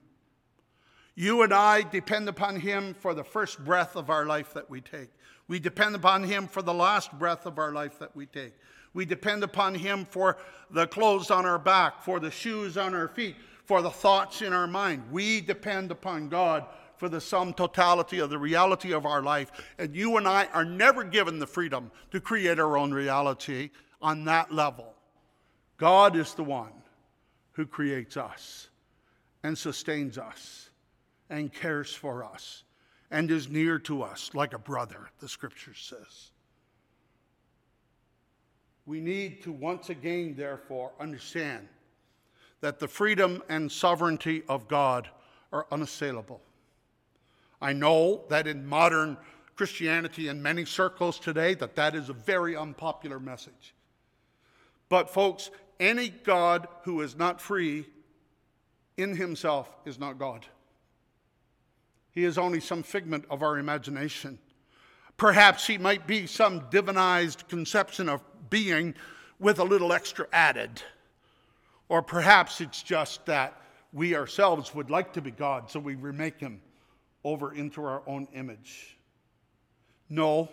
You 1.14 1.42
and 1.42 1.54
I 1.54 1.82
depend 1.82 2.28
upon 2.28 2.58
him 2.60 2.94
for 2.94 3.14
the 3.14 3.24
first 3.24 3.64
breath 3.64 3.96
of 3.96 4.10
our 4.10 4.26
life 4.26 4.54
that 4.54 4.68
we 4.68 4.80
take. 4.80 5.10
We 5.46 5.58
depend 5.58 5.94
upon 5.94 6.24
Him 6.24 6.46
for 6.46 6.62
the 6.62 6.74
last 6.74 7.12
breath 7.18 7.46
of 7.46 7.58
our 7.58 7.72
life 7.72 7.98
that 7.98 8.14
we 8.16 8.26
take. 8.26 8.54
We 8.94 9.04
depend 9.04 9.42
upon 9.42 9.74
Him 9.74 10.04
for 10.04 10.38
the 10.70 10.86
clothes 10.86 11.30
on 11.30 11.44
our 11.44 11.58
back, 11.58 12.02
for 12.02 12.18
the 12.18 12.30
shoes 12.30 12.76
on 12.76 12.94
our 12.94 13.08
feet, 13.08 13.36
for 13.64 13.82
the 13.82 13.90
thoughts 13.90 14.40
in 14.40 14.52
our 14.52 14.66
mind. 14.66 15.02
We 15.10 15.40
depend 15.40 15.90
upon 15.90 16.28
God 16.28 16.64
for 16.96 17.08
the 17.08 17.20
sum 17.20 17.52
totality 17.52 18.20
of 18.20 18.30
the 18.30 18.38
reality 18.38 18.92
of 18.92 19.04
our 19.04 19.22
life. 19.22 19.50
And 19.78 19.94
you 19.94 20.16
and 20.16 20.26
I 20.26 20.46
are 20.46 20.64
never 20.64 21.04
given 21.04 21.38
the 21.38 21.46
freedom 21.46 21.90
to 22.12 22.20
create 22.20 22.58
our 22.58 22.78
own 22.78 22.92
reality 22.92 23.70
on 24.00 24.24
that 24.24 24.52
level. 24.52 24.94
God 25.76 26.16
is 26.16 26.34
the 26.34 26.44
one 26.44 26.72
who 27.52 27.66
creates 27.66 28.16
us 28.16 28.68
and 29.42 29.58
sustains 29.58 30.16
us 30.16 30.70
and 31.30 31.52
cares 31.52 31.92
for 31.92 32.24
us 32.24 32.64
and 33.10 33.30
is 33.30 33.48
near 33.48 33.78
to 33.78 34.02
us 34.02 34.30
like 34.34 34.52
a 34.52 34.58
brother, 34.58 35.10
the 35.20 35.28
scripture 35.28 35.74
says. 35.74 36.30
We 38.86 39.00
need 39.00 39.42
to 39.44 39.52
once 39.52 39.88
again, 39.88 40.34
therefore, 40.36 40.92
understand 41.00 41.68
that 42.60 42.78
the 42.78 42.88
freedom 42.88 43.42
and 43.48 43.70
sovereignty 43.70 44.42
of 44.48 44.68
God 44.68 45.08
are 45.52 45.66
unassailable. 45.70 46.40
I 47.60 47.72
know 47.72 48.24
that 48.28 48.46
in 48.46 48.66
modern 48.66 49.16
Christianity 49.56 50.28
in 50.28 50.42
many 50.42 50.64
circles 50.64 51.18
today 51.18 51.54
that 51.54 51.76
that 51.76 51.94
is 51.94 52.08
a 52.08 52.14
very 52.14 52.56
unpopular 52.56 53.20
message. 53.20 53.74
But 54.88 55.08
folks, 55.08 55.50
any 55.80 56.08
God 56.08 56.68
who 56.82 57.00
is 57.00 57.16
not 57.16 57.40
free 57.40 57.86
in 58.96 59.16
himself 59.16 59.74
is 59.84 59.98
not 59.98 60.18
God. 60.18 60.46
He 62.14 62.24
is 62.24 62.38
only 62.38 62.60
some 62.60 62.82
figment 62.82 63.24
of 63.28 63.42
our 63.42 63.58
imagination. 63.58 64.38
Perhaps 65.16 65.66
he 65.66 65.78
might 65.78 66.06
be 66.06 66.26
some 66.26 66.62
divinized 66.70 67.48
conception 67.48 68.08
of 68.08 68.22
being 68.50 68.94
with 69.38 69.58
a 69.58 69.64
little 69.64 69.92
extra 69.92 70.26
added. 70.32 70.82
Or 71.88 72.02
perhaps 72.02 72.60
it's 72.60 72.82
just 72.82 73.26
that 73.26 73.60
we 73.92 74.16
ourselves 74.16 74.74
would 74.74 74.90
like 74.90 75.12
to 75.14 75.20
be 75.20 75.30
God, 75.30 75.70
so 75.70 75.78
we 75.78 75.94
remake 75.94 76.40
him 76.40 76.60
over 77.24 77.52
into 77.54 77.84
our 77.84 78.02
own 78.06 78.28
image. 78.34 78.96
No, 80.08 80.48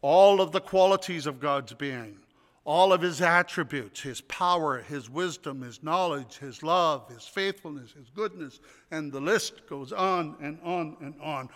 all 0.00 0.40
of 0.40 0.52
the 0.52 0.60
qualities 0.60 1.26
of 1.26 1.40
God's 1.40 1.72
being, 1.74 2.18
all 2.64 2.92
of 2.92 3.00
his 3.00 3.20
attributes, 3.20 4.00
his 4.00 4.20
power, 4.22 4.78
his 4.78 5.10
wisdom, 5.10 5.62
his 5.62 5.82
knowledge, 5.82 6.38
his 6.38 6.62
love, 6.62 7.08
his 7.08 7.24
faithfulness, 7.24 7.92
his 7.92 8.08
goodness, 8.10 8.60
and 8.90 9.10
the 9.10 9.20
list 9.20 9.66
goes 9.66 9.92
on 9.92 10.36
and 10.40 10.58
on 10.62 10.96
and 11.00 11.14
on. 11.20 11.48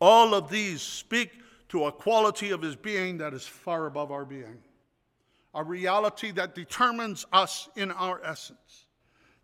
All 0.00 0.34
of 0.34 0.48
these 0.48 0.80
speak 0.80 1.30
to 1.68 1.84
a 1.84 1.92
quality 1.92 2.50
of 2.50 2.62
his 2.62 2.76
being 2.76 3.18
that 3.18 3.34
is 3.34 3.46
far 3.46 3.86
above 3.86 4.10
our 4.10 4.24
being, 4.24 4.58
a 5.54 5.62
reality 5.62 6.30
that 6.32 6.54
determines 6.54 7.26
us 7.32 7.68
in 7.76 7.90
our 7.90 8.22
essence, 8.24 8.86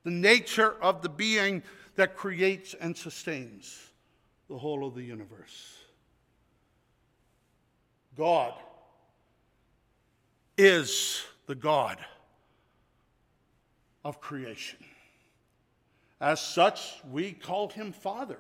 the 0.04 0.10
nature 0.10 0.76
of 0.80 1.02
the 1.02 1.08
being 1.08 1.62
that 1.96 2.16
creates 2.16 2.74
and 2.80 2.96
sustains 2.96 3.90
the 4.48 4.56
whole 4.56 4.86
of 4.86 4.94
the 4.94 5.02
universe. 5.02 5.76
God 8.16 8.54
is 10.62 11.24
the 11.46 11.54
God 11.56 11.98
of 14.04 14.20
creation. 14.20 14.78
As 16.20 16.40
such, 16.40 17.00
we 17.10 17.32
call 17.32 17.68
him 17.68 17.92
Father. 17.92 18.38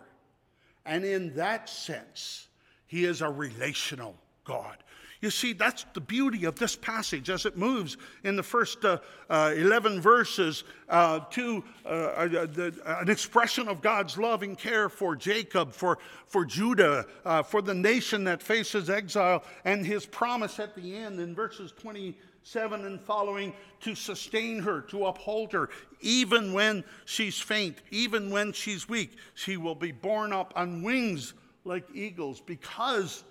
And 0.86 1.04
in 1.04 1.34
that 1.34 1.68
sense, 1.68 2.46
he 2.86 3.04
is 3.04 3.22
a 3.22 3.28
relational 3.28 4.14
God. 4.44 4.76
You 5.22 5.30
see, 5.30 5.52
that's 5.52 5.86
the 5.94 6.00
beauty 6.00 6.46
of 6.46 6.56
this 6.56 6.74
passage 6.74 7.30
as 7.30 7.46
it 7.46 7.56
moves 7.56 7.96
in 8.24 8.34
the 8.34 8.42
first 8.42 8.84
uh, 8.84 8.98
uh, 9.30 9.54
11 9.56 10.00
verses 10.00 10.64
uh, 10.88 11.20
to 11.30 11.62
uh, 11.86 11.88
uh, 11.88 12.26
the, 12.26 12.74
an 12.84 13.08
expression 13.08 13.68
of 13.68 13.80
God's 13.80 14.18
love 14.18 14.42
and 14.42 14.58
care 14.58 14.88
for 14.88 15.14
Jacob, 15.14 15.72
for, 15.72 15.98
for 16.26 16.44
Judah, 16.44 17.06
uh, 17.24 17.44
for 17.44 17.62
the 17.62 17.72
nation 17.72 18.24
that 18.24 18.42
faces 18.42 18.90
exile, 18.90 19.44
and 19.64 19.86
his 19.86 20.04
promise 20.06 20.58
at 20.58 20.74
the 20.74 20.96
end 20.96 21.20
in 21.20 21.36
verses 21.36 21.70
27 21.78 22.84
and 22.84 23.00
following 23.00 23.54
to 23.82 23.94
sustain 23.94 24.58
her, 24.58 24.80
to 24.80 25.06
uphold 25.06 25.52
her, 25.52 25.70
even 26.00 26.52
when 26.52 26.82
she's 27.04 27.38
faint, 27.38 27.78
even 27.92 28.28
when 28.28 28.52
she's 28.52 28.88
weak. 28.88 29.16
She 29.34 29.56
will 29.56 29.76
be 29.76 29.92
borne 29.92 30.32
up 30.32 30.52
on 30.56 30.82
wings 30.82 31.34
like 31.64 31.84
eagles 31.94 32.40
because 32.40 33.22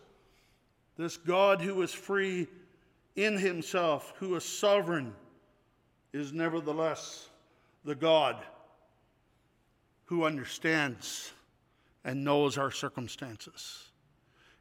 this 1.02 1.18
God 1.18 1.62
who 1.62 1.82
is 1.82 1.94
free 1.94 2.48
in 3.16 3.38
himself, 3.38 4.14
who 4.18 4.36
is 4.36 4.46
sovereign, 4.46 5.14
is 6.14 6.34
nevertheless 6.34 7.30
the 7.84 7.96
God 7.96 8.38
who 10.06 10.26
understands 10.26 11.32
and 12.04 12.24
knows 12.24 12.58
our 12.58 12.72
circumstances 12.72 13.86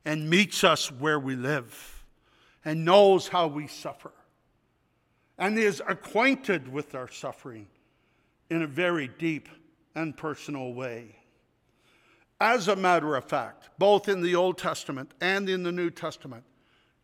and 0.05 0.31
meets 0.31 0.65
us 0.65 0.91
where 0.93 1.19
we 1.19 1.35
live 1.35 2.05
and 2.65 2.85
knows 2.85 3.29
how 3.29 3.47
we 3.47 3.67
suffer 3.67 4.13
and 5.39 5.59
is 5.59 5.83
acquainted 5.89 6.69
with 6.69 6.95
our 6.95 7.11
suffering 7.11 7.67
in 8.51 8.63
a 8.63 8.67
very 8.67 9.09
deep 9.19 9.49
and 9.95 10.17
personal 10.17 10.73
way. 10.75 11.17
As 12.41 12.69
a 12.69 12.77
matter 12.77 13.17
of 13.17 13.25
fact, 13.25 13.69
both 13.79 14.09
in 14.09 14.23
the 14.23 14.35
Old 14.35 14.57
Testament 14.57 15.13
and 15.21 15.49
in 15.49 15.63
the 15.63 15.73
New 15.73 15.91
Testament, 15.91 16.45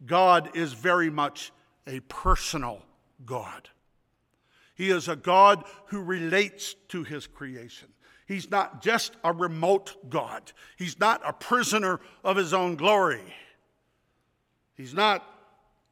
God 0.04 0.56
is 0.56 0.72
very 0.72 1.10
much 1.10 1.52
a 1.86 2.00
personal 2.00 2.82
God. 3.24 3.68
He 4.74 4.90
is 4.90 5.08
a 5.08 5.16
God 5.16 5.64
who 5.86 6.02
relates 6.02 6.74
to 6.88 7.02
his 7.04 7.26
creation. 7.26 7.88
He's 8.26 8.50
not 8.50 8.82
just 8.82 9.14
a 9.24 9.32
remote 9.32 10.10
God. 10.10 10.52
He's 10.76 10.98
not 10.98 11.20
a 11.24 11.32
prisoner 11.32 12.00
of 12.24 12.36
his 12.36 12.52
own 12.52 12.76
glory. 12.76 13.22
He's 14.74 14.94
not 14.94 15.24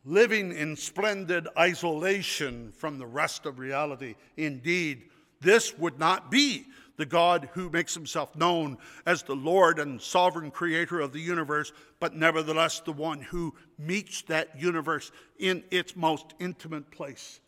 living 0.05 0.53
in 0.53 0.77
splendid 0.77 1.49
isolation 1.59 2.73
from 2.73 2.99
the 2.99 3.07
rest 3.07 3.47
of 3.47 3.59
reality. 3.59 4.17
Indeed, 4.37 5.05
this 5.41 5.79
would 5.79 5.99
not 5.99 6.31
be 6.31 6.67
the 6.97 7.07
God 7.07 7.49
who 7.55 7.71
makes 7.71 7.95
himself 7.95 8.35
known 8.37 8.79
as 9.07 9.23
the 9.23 9.35
Lord 9.35 9.79
and 9.79 10.01
sovereign 10.01 10.51
creator 10.51 11.01
of 11.01 11.13
the 11.13 11.21
universe, 11.21 11.73
but 12.01 12.15
nevertheless 12.15 12.81
the 12.81 12.93
one 12.93 13.21
who 13.21 13.55
meets 13.79 14.23
that 14.23 14.61
universe 14.61 15.11
in 15.39 15.65
its 15.71 15.97
most 15.97 16.35
intimate 16.39 16.91
place, 16.91 17.41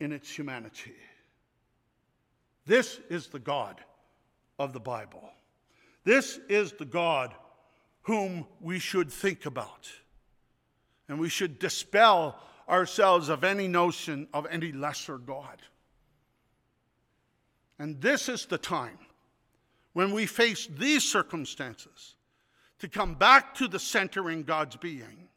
in 0.00 0.12
its 0.12 0.30
humanity. 0.30 0.94
This 2.66 3.00
is 3.08 3.28
the 3.28 3.38
God 3.38 3.80
of 4.58 4.72
the 4.72 4.80
Bible. 4.80 5.30
This 6.04 6.38
is 6.48 6.72
the 6.72 6.84
God 6.84 7.34
whom 8.02 8.46
we 8.60 8.78
should 8.78 9.10
think 9.10 9.46
about. 9.46 9.88
And 11.08 11.18
we 11.18 11.28
should 11.28 11.58
dispel 11.58 12.38
ourselves 12.68 13.28
of 13.28 13.44
any 13.44 13.68
notion 13.68 14.28
of 14.34 14.46
any 14.50 14.72
lesser 14.72 15.18
God. 15.18 15.62
And 17.78 18.00
this 18.00 18.28
is 18.28 18.46
the 18.46 18.58
time 18.58 18.98
when 19.92 20.12
we 20.12 20.26
face 20.26 20.68
these 20.78 21.04
circumstances 21.04 22.14
to 22.78 22.88
come 22.88 23.14
back 23.14 23.54
to 23.54 23.68
the 23.68 23.78
center 23.78 24.30
in 24.30 24.42
God's 24.42 24.76
being 24.76 25.28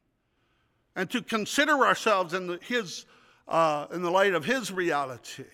and 0.95 1.09
to 1.09 1.21
consider 1.21 1.85
ourselves 1.85 2.33
in 2.33 2.47
the, 2.47 2.59
his, 2.61 3.05
uh, 3.47 3.87
in 3.93 4.01
the 4.01 4.11
light 4.11 4.33
of 4.33 4.45
His 4.45 4.71
reality 4.71 5.45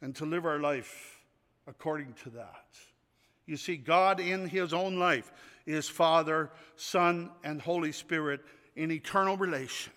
and 0.00 0.14
to 0.16 0.24
live 0.24 0.46
our 0.46 0.58
life 0.58 1.18
according 1.66 2.14
to 2.24 2.30
that. 2.30 2.66
You 3.46 3.56
see, 3.56 3.76
God 3.76 4.20
in 4.20 4.48
His 4.48 4.72
own 4.72 4.98
life 4.98 5.32
is 5.66 5.88
Father, 5.88 6.50
Son, 6.76 7.30
and 7.44 7.60
Holy 7.60 7.92
Spirit 7.92 8.40
in 8.76 8.90
eternal 8.90 9.36
relation. 9.36 9.92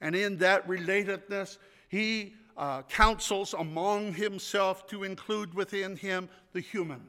And 0.00 0.14
in 0.14 0.38
that 0.38 0.66
relatedness, 0.68 1.58
He 1.88 2.34
uh, 2.58 2.82
counsels 2.82 3.54
among 3.54 4.12
himself 4.12 4.86
to 4.88 5.04
include 5.04 5.54
within 5.54 5.96
him 5.96 6.28
the 6.52 6.60
human, 6.60 7.00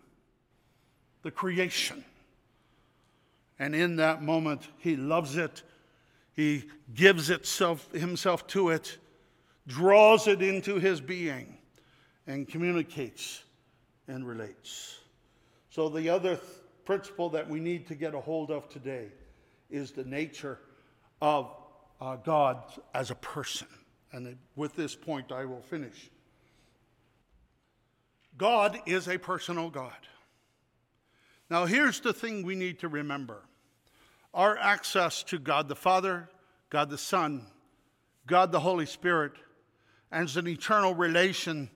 the 1.23 1.31
creation. 1.31 2.05
And 3.57 3.73
in 3.73 3.95
that 3.95 4.21
moment, 4.21 4.69
he 4.77 4.95
loves 4.95 5.35
it, 5.35 5.63
he 6.33 6.65
gives 6.93 7.31
itself, 7.31 7.91
himself 7.91 8.45
to 8.47 8.69
it, 8.69 8.97
draws 9.67 10.27
it 10.27 10.41
into 10.41 10.75
his 10.75 11.01
being, 11.01 11.57
and 12.27 12.47
communicates 12.47 13.43
and 14.07 14.25
relates. 14.25 14.99
So, 15.71 15.89
the 15.89 16.09
other 16.09 16.35
th- 16.35 16.47
principle 16.85 17.29
that 17.29 17.49
we 17.49 17.59
need 17.59 17.87
to 17.87 17.95
get 17.95 18.13
a 18.13 18.19
hold 18.19 18.51
of 18.51 18.69
today 18.69 19.07
is 19.69 19.91
the 19.91 20.05
nature 20.05 20.59
of 21.21 21.51
uh, 21.99 22.15
God 22.17 22.63
as 22.93 23.11
a 23.11 23.15
person. 23.15 23.67
And 24.11 24.37
with 24.55 24.75
this 24.75 24.95
point, 24.95 25.31
I 25.31 25.45
will 25.45 25.61
finish. 25.61 26.09
God 28.37 28.79
is 28.85 29.07
a 29.07 29.17
personal 29.17 29.69
God. 29.69 29.93
Now, 31.49 31.65
here's 31.65 31.99
the 31.99 32.13
thing 32.13 32.43
we 32.43 32.55
need 32.55 32.79
to 32.79 32.87
remember 32.87 33.43
our 34.33 34.57
access 34.57 35.23
to 35.23 35.39
God 35.39 35.67
the 35.67 35.75
Father, 35.75 36.29
God 36.69 36.89
the 36.89 36.97
Son, 36.97 37.47
God 38.27 38.51
the 38.51 38.59
Holy 38.59 38.85
Spirit, 38.85 39.33
as 40.11 40.37
an 40.37 40.47
eternal 40.47 40.93
relation 40.93 41.69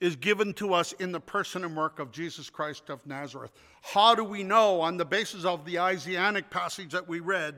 is 0.00 0.16
given 0.16 0.52
to 0.54 0.74
us 0.74 0.92
in 0.94 1.12
the 1.12 1.20
person 1.20 1.64
and 1.64 1.76
work 1.76 1.98
of 1.98 2.12
Jesus 2.12 2.50
Christ 2.50 2.90
of 2.90 3.04
Nazareth. 3.06 3.50
How 3.82 4.14
do 4.14 4.22
we 4.22 4.42
know, 4.42 4.80
on 4.80 4.96
the 4.96 5.04
basis 5.04 5.44
of 5.44 5.64
the 5.64 5.78
Isaianic 5.78 6.50
passage 6.50 6.92
that 6.92 7.08
we 7.08 7.20
read, 7.20 7.56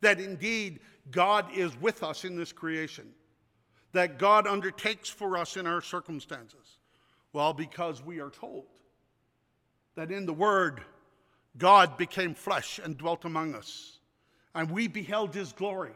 that 0.00 0.20
indeed 0.20 0.80
God 1.10 1.46
is 1.54 1.78
with 1.80 2.02
us 2.02 2.24
in 2.24 2.36
this 2.36 2.52
creation? 2.52 3.12
That 3.94 4.18
God 4.18 4.46
undertakes 4.46 5.08
for 5.08 5.36
us 5.36 5.56
in 5.56 5.66
our 5.66 5.80
circumstances? 5.80 6.78
Well, 7.32 7.52
because 7.52 8.04
we 8.04 8.20
are 8.20 8.30
told 8.30 8.66
that 9.96 10.10
in 10.10 10.26
the 10.26 10.32
Word, 10.32 10.82
God 11.56 11.96
became 11.96 12.34
flesh 12.34 12.78
and 12.82 12.98
dwelt 12.98 13.24
among 13.24 13.54
us, 13.54 13.98
and 14.54 14.70
we 14.70 14.86
beheld 14.88 15.34
his 15.34 15.52
glory. 15.52 15.92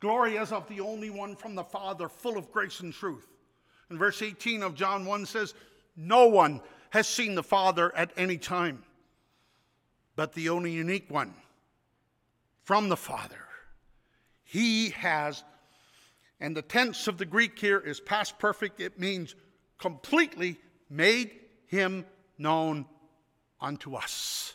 Glory 0.00 0.38
as 0.38 0.52
of 0.52 0.68
the 0.68 0.80
only 0.80 1.10
one 1.10 1.34
from 1.34 1.54
the 1.54 1.64
Father, 1.64 2.08
full 2.08 2.38
of 2.38 2.52
grace 2.52 2.80
and 2.80 2.92
truth. 2.92 3.26
And 3.90 3.98
verse 3.98 4.22
18 4.22 4.62
of 4.62 4.74
John 4.74 5.04
1 5.04 5.26
says, 5.26 5.54
No 5.96 6.26
one 6.28 6.60
has 6.90 7.08
seen 7.08 7.34
the 7.34 7.42
Father 7.42 7.94
at 7.96 8.12
any 8.16 8.38
time, 8.38 8.84
but 10.14 10.32
the 10.34 10.50
only 10.50 10.70
unique 10.70 11.10
one 11.10 11.34
from 12.62 12.88
the 12.88 12.96
Father. 12.96 13.44
He 14.44 14.90
has, 14.90 15.42
and 16.40 16.56
the 16.56 16.62
tense 16.62 17.08
of 17.08 17.18
the 17.18 17.24
Greek 17.24 17.58
here 17.58 17.78
is 17.78 18.00
past 18.00 18.38
perfect. 18.38 18.80
It 18.80 18.98
means 18.98 19.34
completely 19.78 20.58
made 20.88 21.32
him 21.66 22.04
known 22.38 22.86
unto 23.60 23.94
us. 23.94 24.54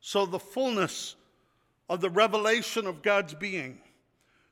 So 0.00 0.26
the 0.26 0.38
fullness 0.38 1.16
of 1.88 2.00
the 2.00 2.10
revelation 2.10 2.86
of 2.86 3.02
God's 3.02 3.34
being, 3.34 3.78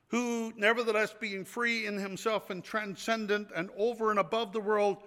who, 0.08 0.52
nevertheless, 0.56 1.14
being 1.18 1.44
free 1.44 1.86
in 1.86 1.98
himself 1.98 2.50
and 2.50 2.62
transcendent 2.62 3.48
and 3.54 3.70
over 3.76 4.10
and 4.10 4.18
above 4.18 4.52
the 4.52 4.60
world, 4.60 4.98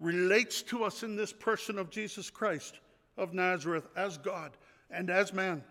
relates 0.00 0.62
to 0.62 0.82
us 0.82 1.04
in 1.04 1.14
this 1.14 1.32
person 1.32 1.78
of 1.78 1.90
Jesus 1.90 2.30
Christ 2.30 2.80
of 3.16 3.32
Nazareth 3.32 3.86
as 3.96 4.18
God 4.18 4.52
and 4.90 5.10
as 5.10 5.32
man, 5.32 5.62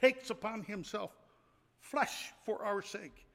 takes 0.00 0.30
upon 0.30 0.62
himself 0.62 1.10
flesh 1.80 2.32
for 2.44 2.64
our 2.64 2.82
sake, 2.82 3.26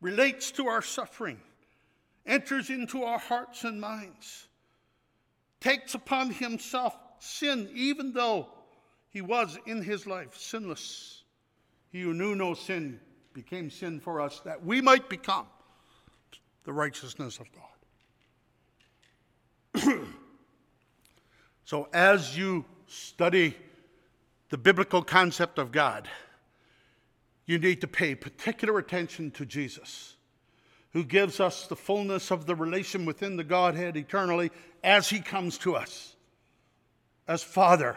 relates 0.00 0.50
to 0.52 0.66
our 0.66 0.82
suffering, 0.82 1.38
enters 2.26 2.70
into 2.70 3.02
our 3.02 3.18
hearts 3.18 3.64
and 3.64 3.80
minds, 3.80 4.46
takes 5.60 5.94
upon 5.94 6.30
himself 6.30 6.96
sin, 7.18 7.68
even 7.74 8.12
though 8.12 8.48
he 9.10 9.20
was 9.20 9.58
in 9.66 9.82
his 9.82 10.06
life 10.06 10.36
sinless. 10.36 11.22
He 11.90 12.02
who 12.02 12.14
knew 12.14 12.34
no 12.34 12.54
sin 12.54 13.00
became 13.32 13.70
sin 13.70 14.00
for 14.00 14.20
us 14.20 14.40
that 14.40 14.64
we 14.64 14.80
might 14.80 15.08
become 15.08 15.46
the 16.64 16.72
righteousness 16.72 17.38
of 17.38 17.46
God. 17.52 17.64
so, 21.64 21.88
as 21.92 22.36
you 22.36 22.64
study 22.86 23.56
the 24.50 24.58
biblical 24.58 25.02
concept 25.02 25.58
of 25.58 25.72
God, 25.72 26.08
you 27.46 27.58
need 27.58 27.80
to 27.80 27.88
pay 27.88 28.14
particular 28.14 28.78
attention 28.78 29.30
to 29.32 29.46
Jesus, 29.46 30.16
who 30.92 31.04
gives 31.04 31.40
us 31.40 31.66
the 31.66 31.76
fullness 31.76 32.30
of 32.30 32.46
the 32.46 32.54
relation 32.54 33.04
within 33.04 33.36
the 33.36 33.44
Godhead 33.44 33.96
eternally 33.96 34.50
as 34.82 35.08
he 35.08 35.20
comes 35.20 35.58
to 35.58 35.76
us 35.76 36.14
as 37.28 37.42
Father, 37.42 37.96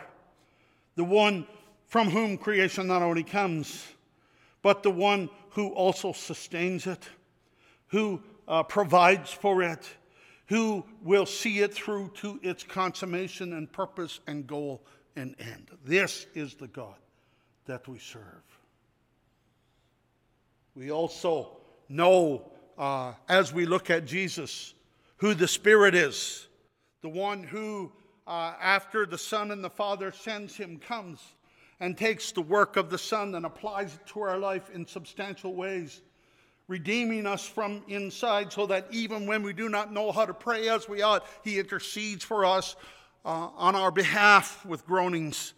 the 0.95 1.03
one 1.03 1.47
from 1.87 2.09
whom 2.09 2.37
creation 2.37 2.85
not 2.87 3.01
only 3.01 3.23
comes, 3.23 3.87
but 4.61 4.83
the 4.83 4.91
one 4.91 5.29
who 5.51 5.69
also 5.69 6.13
sustains 6.13 6.85
it, 6.85 7.03
who 7.87 8.21
uh, 8.47 8.61
provides 8.61 9.31
for 9.31 9.63
it 9.63 9.89
who 10.47 10.85
will 11.01 11.25
see 11.25 11.59
it 11.59 11.73
through 11.73 12.11
to 12.15 12.39
its 12.43 12.63
consummation 12.63 13.53
and 13.53 13.71
purpose 13.71 14.19
and 14.27 14.45
goal 14.45 14.81
and 15.15 15.35
end. 15.39 15.69
This 15.85 16.27
is 16.35 16.55
the 16.55 16.67
God 16.67 16.95
that 17.65 17.87
we 17.87 17.97
serve. 17.97 18.43
We 20.75 20.91
also 20.91 21.57
know, 21.89 22.51
uh, 22.77 23.13
as 23.29 23.53
we 23.53 23.65
look 23.65 23.89
at 23.89 24.05
Jesus, 24.05 24.73
who 25.17 25.33
the 25.33 25.47
Spirit 25.47 25.93
is, 25.95 26.47
the 27.01 27.09
one 27.09 27.43
who, 27.43 27.91
uh, 28.25 28.53
after 28.61 29.05
the 29.05 29.17
Son 29.17 29.51
and 29.51 29.63
the 29.63 29.69
Father 29.69 30.11
sends 30.11 30.55
him, 30.55 30.79
comes 30.79 31.19
and 31.79 31.97
takes 31.97 32.31
the 32.31 32.41
work 32.41 32.77
of 32.77 32.89
the 32.89 32.97
Son 32.97 33.35
and 33.35 33.45
applies 33.45 33.95
it 33.95 34.07
to 34.07 34.21
our 34.21 34.37
life 34.37 34.69
in 34.73 34.87
substantial 34.87 35.53
ways 35.53 36.01
redeeming 36.67 37.25
us 37.25 37.45
from 37.45 37.83
inside 37.87 38.51
so 38.51 38.65
that 38.67 38.87
even 38.91 39.27
when 39.27 39.43
we 39.43 39.53
do 39.53 39.69
not 39.69 39.91
know 39.91 40.11
how 40.11 40.25
to 40.25 40.33
pray 40.33 40.69
as 40.69 40.87
we 40.87 41.01
ought, 41.01 41.25
He 41.43 41.59
intercedes 41.59 42.23
for 42.23 42.45
us 42.45 42.75
uh, 43.25 43.49
on 43.55 43.75
our 43.75 43.91
behalf 43.91 44.65
with 44.65 44.85
groanings 44.85 45.53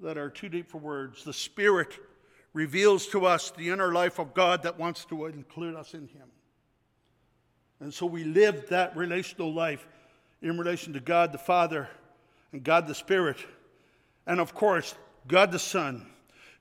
that 0.00 0.16
are 0.16 0.30
too 0.30 0.48
deep 0.48 0.68
for 0.68 0.78
words. 0.78 1.24
The 1.24 1.32
Spirit 1.32 1.98
reveals 2.56 3.06
to 3.08 3.26
us 3.26 3.50
the 3.50 3.68
inner 3.68 3.92
life 3.92 4.18
of 4.18 4.32
God 4.32 4.62
that 4.62 4.78
wants 4.78 5.04
to 5.04 5.26
include 5.26 5.76
us 5.76 5.92
in 5.92 6.08
Him. 6.08 6.26
And 7.80 7.92
so 7.92 8.06
we 8.06 8.24
live 8.24 8.70
that 8.70 8.96
relational 8.96 9.52
life 9.52 9.86
in 10.40 10.56
relation 10.56 10.94
to 10.94 11.00
God 11.00 11.32
the 11.32 11.38
Father 11.38 11.86
and 12.52 12.64
God 12.64 12.86
the 12.86 12.94
Spirit, 12.94 13.36
and 14.26 14.40
of 14.40 14.54
course, 14.54 14.94
God 15.28 15.52
the 15.52 15.58
Son, 15.58 16.06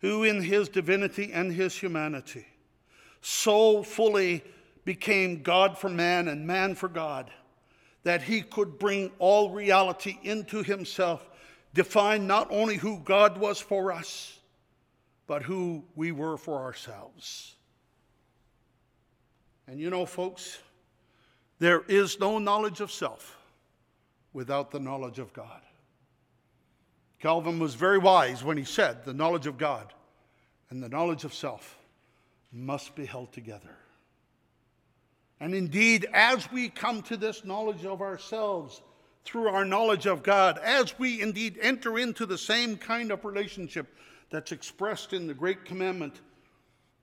who 0.02 0.24
in 0.24 0.42
His 0.42 0.68
divinity 0.68 1.32
and 1.32 1.50
His 1.50 1.74
humanity 1.74 2.46
so 3.22 3.82
fully 3.82 4.44
became 4.84 5.44
God 5.44 5.78
for 5.78 5.90
man 5.90 6.28
and 6.28 6.46
man 6.46 6.76
for 6.76 6.90
God 6.90 7.32
that 8.04 8.22
he 8.22 8.42
could 8.42 8.78
bring 8.78 9.12
all 9.18 9.50
reality 9.50 10.20
into 10.24 10.62
himself, 10.62 11.26
define 11.74 12.28
not 12.28 12.48
only 12.52 12.76
who 12.76 13.00
God 13.00 13.38
was 13.38 13.62
for 13.62 13.94
us, 13.94 14.36
but 15.28 15.44
who 15.44 15.84
we 15.96 16.12
were 16.12 16.38
for 16.38 16.62
ourselves. 16.62 17.56
And 19.68 19.80
you 19.80 19.90
know, 19.90 20.06
folks, 20.06 20.60
there 21.60 21.82
is 21.88 22.20
no 22.20 22.38
knowledge 22.38 22.82
of 22.82 22.92
self 22.92 23.38
without 24.34 24.72
the 24.72 24.80
knowledge 24.80 25.20
of 25.20 25.34
God. 25.34 25.62
Calvin 27.20 27.58
was 27.60 27.74
very 27.74 27.98
wise 27.98 28.44
when 28.44 28.58
he 28.58 28.66
said 28.66 29.04
the 29.04 29.14
knowledge 29.14 29.48
of 29.48 29.58
God 29.58 29.94
and 30.70 30.84
the 30.84 30.90
knowledge 30.90 31.24
of 31.24 31.34
self 31.34 31.78
must 32.52 32.96
be 32.96 33.06
held 33.06 33.32
together. 33.32 33.76
And 35.40 35.54
indeed, 35.54 36.08
as 36.14 36.52
we 36.52 36.70
come 36.70 37.02
to 37.04 37.18
this 37.18 37.44
knowledge 37.44 37.86
of 37.86 38.02
ourselves 38.02 38.82
through 39.24 39.48
our 39.48 39.66
knowledge 39.66 40.06
of 40.06 40.24
God, 40.24 40.60
as 40.60 40.98
we 41.00 41.22
indeed 41.22 41.58
enter 41.62 41.98
into 41.98 42.26
the 42.26 42.38
same 42.38 42.78
kind 42.78 43.12
of 43.12 43.26
relationship 43.26 43.88
that's 44.36 44.52
expressed 44.52 45.14
in 45.14 45.28
the 45.28 45.34
great 45.34 45.64
commandment 45.64 46.20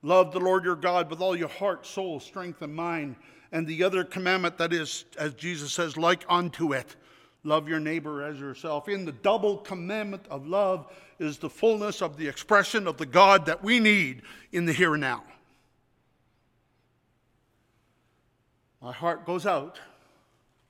love 0.03 0.33
the 0.33 0.39
Lord 0.39 0.65
your 0.65 0.77
God 0.77 1.09
with 1.09 1.23
all 1.23 1.35
your 1.35 1.49
heart, 1.49 1.87
soul, 1.87 2.21
strength, 2.21 2.61
and 2.61 2.75
mind, 2.75 3.17
and 3.53 3.67
the 3.67 3.85
other 3.85 4.05
commandment 4.05 4.59
that 4.59 4.71
is, 4.71 5.07
as 5.17 5.33
Jesus 5.33 5.73
says, 5.73 5.97
like 5.97 6.27
unto 6.29 6.75
it 6.75 6.95
love 7.43 7.71
your 7.71 7.81
neighbor 7.81 8.23
as 8.23 8.39
yourself. 8.39 8.87
In 8.87 9.07
the 9.07 9.13
double 9.13 9.57
commandment 9.57 10.27
of 10.29 10.47
love 10.47 10.93
is 11.19 11.39
the 11.39 11.49
fullness 11.49 12.03
of 12.03 12.19
the 12.19 12.29
expression 12.29 12.87
of 12.87 12.99
the 12.99 13.07
God 13.07 13.47
that 13.47 13.65
we 13.65 13.81
need 13.81 14.21
in 14.53 14.67
the 14.67 14.73
here 14.75 14.93
and 14.93 15.01
now. 15.01 15.25
My 18.83 18.93
heart 18.93 19.25
goes 19.25 19.47
out 19.47 19.81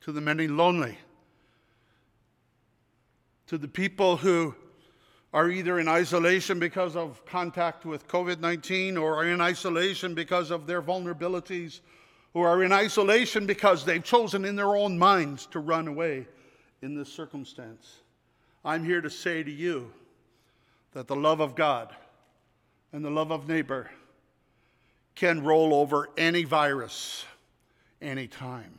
to 0.02 0.12
the 0.12 0.20
many 0.20 0.46
lonely, 0.46 0.96
to 3.48 3.58
the 3.58 3.66
people 3.68 4.16
who 4.16 4.54
are 5.32 5.50
either 5.50 5.78
in 5.78 5.88
isolation 5.88 6.58
because 6.58 6.94
of 6.94 7.24
contact 7.24 7.86
with 7.86 8.06
COVID 8.06 8.40
19 8.40 8.96
or 8.96 9.16
are 9.16 9.26
in 9.26 9.40
isolation 9.40 10.14
because 10.14 10.50
of 10.50 10.66
their 10.66 10.82
vulnerabilities 10.82 11.80
or 12.34 12.48
are 12.48 12.62
in 12.62 12.72
isolation 12.72 13.46
because 13.46 13.84
they've 13.84 14.04
chosen 14.04 14.44
in 14.44 14.56
their 14.56 14.76
own 14.76 14.98
minds 14.98 15.46
to 15.46 15.58
run 15.58 15.88
away 15.88 16.26
in 16.82 16.94
this 16.94 17.12
circumstance. 17.12 18.00
I'm 18.64 18.84
here 18.84 19.00
to 19.00 19.10
say 19.10 19.42
to 19.42 19.50
you 19.50 19.90
that 20.92 21.08
the 21.08 21.16
love 21.16 21.40
of 21.40 21.54
God 21.54 21.94
and 22.92 23.04
the 23.04 23.10
love 23.10 23.30
of 23.30 23.48
neighbor 23.48 23.90
can 25.14 25.42
roll 25.42 25.74
over 25.74 26.08
any 26.16 26.44
virus 26.44 27.24
anytime. 28.00 28.78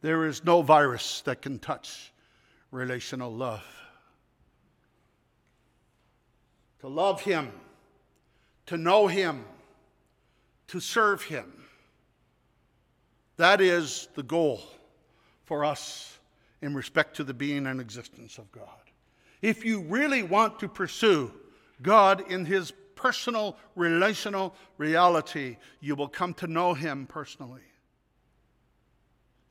There 0.00 0.26
is 0.26 0.44
no 0.44 0.62
virus 0.62 1.22
that 1.22 1.42
can 1.42 1.58
touch 1.58 2.12
relational 2.70 3.32
love. 3.32 3.64
To 6.80 6.88
love 6.88 7.20
Him, 7.22 7.50
to 8.66 8.76
know 8.76 9.06
Him, 9.06 9.44
to 10.68 10.80
serve 10.80 11.22
Him. 11.22 11.52
That 13.36 13.60
is 13.60 14.08
the 14.14 14.22
goal 14.22 14.60
for 15.44 15.64
us 15.64 16.18
in 16.60 16.74
respect 16.74 17.16
to 17.16 17.24
the 17.24 17.34
being 17.34 17.66
and 17.66 17.80
existence 17.80 18.38
of 18.38 18.50
God. 18.52 18.68
If 19.40 19.64
you 19.64 19.82
really 19.82 20.22
want 20.22 20.58
to 20.60 20.68
pursue 20.68 21.32
God 21.82 22.30
in 22.30 22.44
His 22.44 22.72
personal, 22.96 23.56
relational 23.76 24.54
reality, 24.76 25.56
you 25.80 25.94
will 25.94 26.08
come 26.08 26.34
to 26.34 26.46
know 26.46 26.74
Him 26.74 27.06
personally. 27.06 27.62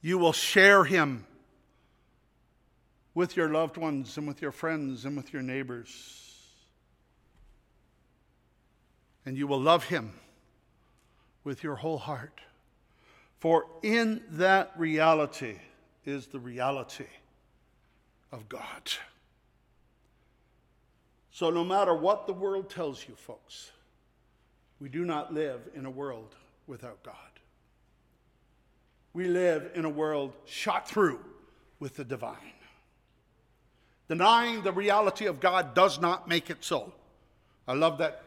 You 0.01 0.17
will 0.17 0.33
share 0.33 0.83
him 0.83 1.25
with 3.13 3.35
your 3.35 3.49
loved 3.49 3.77
ones 3.77 4.17
and 4.17 4.27
with 4.27 4.41
your 4.41 4.51
friends 4.51 5.05
and 5.05 5.17
with 5.17 5.33
your 5.33 5.41
neighbors. 5.41 6.26
And 9.27 9.37
you 9.37 9.45
will 9.45 9.59
love 9.59 9.83
him 9.83 10.13
with 11.43 11.61
your 11.61 11.75
whole 11.75 11.97
heart. 11.97 12.39
For 13.39 13.65
in 13.83 14.23
that 14.29 14.71
reality 14.77 15.57
is 16.05 16.27
the 16.27 16.39
reality 16.39 17.07
of 18.31 18.47
God. 18.47 18.93
So, 21.29 21.49
no 21.49 21.65
matter 21.65 21.93
what 21.93 22.25
the 22.25 22.31
world 22.31 22.69
tells 22.69 23.05
you, 23.05 23.15
folks, 23.15 23.73
we 24.79 24.87
do 24.87 25.03
not 25.03 25.33
live 25.33 25.59
in 25.75 25.85
a 25.85 25.91
world 25.91 26.33
without 26.65 27.03
God. 27.03 27.15
we 29.11 29.25
live 29.25 29.71
in 29.75 29.83
a 29.83 29.89
world 29.89 30.31
shot 30.45 30.87
through 30.87 31.19
with 31.81 31.97
the 31.97 32.05
divine. 32.05 32.53
Denying 34.07 34.61
the 34.61 34.71
reality 34.71 35.25
of 35.25 35.41
God 35.41 35.73
does 35.75 35.99
not 35.99 36.29
make 36.29 36.49
it 36.49 36.63
so. 36.63 36.93
I 37.67 37.73
love 37.73 37.97
that 37.97 38.26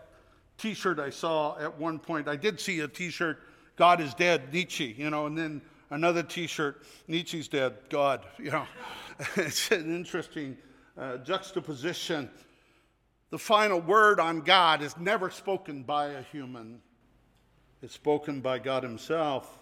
t 0.61 0.75
shirt 0.75 0.99
I 0.99 1.11
saw 1.11 1.59
at 1.59 1.79
one 1.79 1.99
point. 1.99 2.29
I 2.29 2.37
did 2.37 2.61
see 2.61 2.81
a 2.81 2.89
t 2.89 3.11
shirt, 3.11 3.39
God 3.77 4.01
is 4.01 4.13
dead, 4.15 4.53
Nietzsche, 4.53 4.95
you 4.97 5.09
know, 5.09 5.27
and 5.27 5.37
then 5.37 5.63
another 5.89 6.23
t 6.23 6.47
shirt, 6.47 6.83
Nietzsche's 7.09 7.49
dead, 7.49 7.75
God, 7.89 8.25
you 8.39 8.51
know. 8.51 8.67
it's 9.37 9.71
an 9.71 9.95
interesting 9.95 10.57
uh, 10.99 11.19
juxtaposition. 11.19 12.31
The 13.31 13.39
final 13.39 13.81
word 13.81 14.21
on 14.21 14.41
God 14.41 14.83
is 14.83 14.97
never 14.99 15.31
spoken 15.31 15.83
by 15.83 16.09
a 16.09 16.23
human, 16.23 16.81
it's 17.83 17.95
spoken 17.95 18.41
by 18.41 18.59
God 18.59 18.83
Himself. 18.83 19.57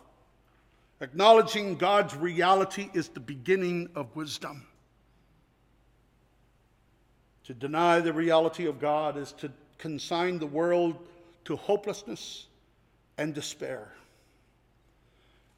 Acknowledging 1.00 1.76
God's 1.76 2.16
reality 2.16 2.90
is 2.92 3.08
the 3.08 3.20
beginning 3.20 3.88
of 3.94 4.16
wisdom. 4.16 4.66
To 7.44 7.54
deny 7.54 8.00
the 8.00 8.12
reality 8.12 8.66
of 8.66 8.80
God 8.80 9.16
is 9.16 9.30
to 9.34 9.52
consign 9.78 10.38
the 10.38 10.46
world 10.46 10.96
to 11.44 11.56
hopelessness 11.56 12.46
and 13.16 13.34
despair. 13.34 13.92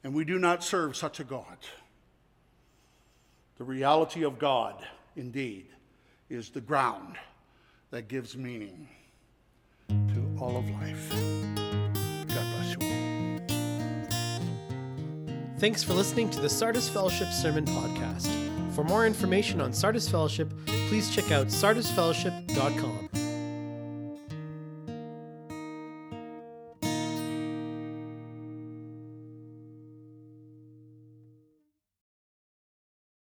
And 0.03 0.13
we 0.13 0.23
do 0.23 0.39
not 0.39 0.63
serve 0.63 0.95
such 0.95 1.19
a 1.19 1.23
God. 1.23 1.57
The 3.57 3.63
reality 3.63 4.23
of 4.23 4.39
God, 4.39 4.83
indeed, 5.15 5.67
is 6.29 6.49
the 6.49 6.61
ground 6.61 7.17
that 7.91 8.07
gives 8.07 8.35
meaning 8.35 8.87
to 9.89 10.37
all 10.39 10.57
of 10.57 10.67
life. 10.69 11.09
God 12.27 12.45
bless 12.55 12.71
you 12.71 12.77
all. 12.81 13.01
Thanks 15.59 15.83
for 15.83 15.93
listening 15.93 16.31
to 16.31 16.39
the 16.39 16.49
Sardis 16.49 16.89
Fellowship 16.89 17.31
Sermon 17.31 17.65
Podcast. 17.65 18.29
For 18.73 18.83
more 18.83 19.05
information 19.05 19.61
on 19.61 19.73
Sardis 19.73 20.09
Fellowship, 20.09 20.51
please 20.65 21.13
check 21.13 21.31
out 21.31 21.47
sardisfellowship.com. 21.47 23.20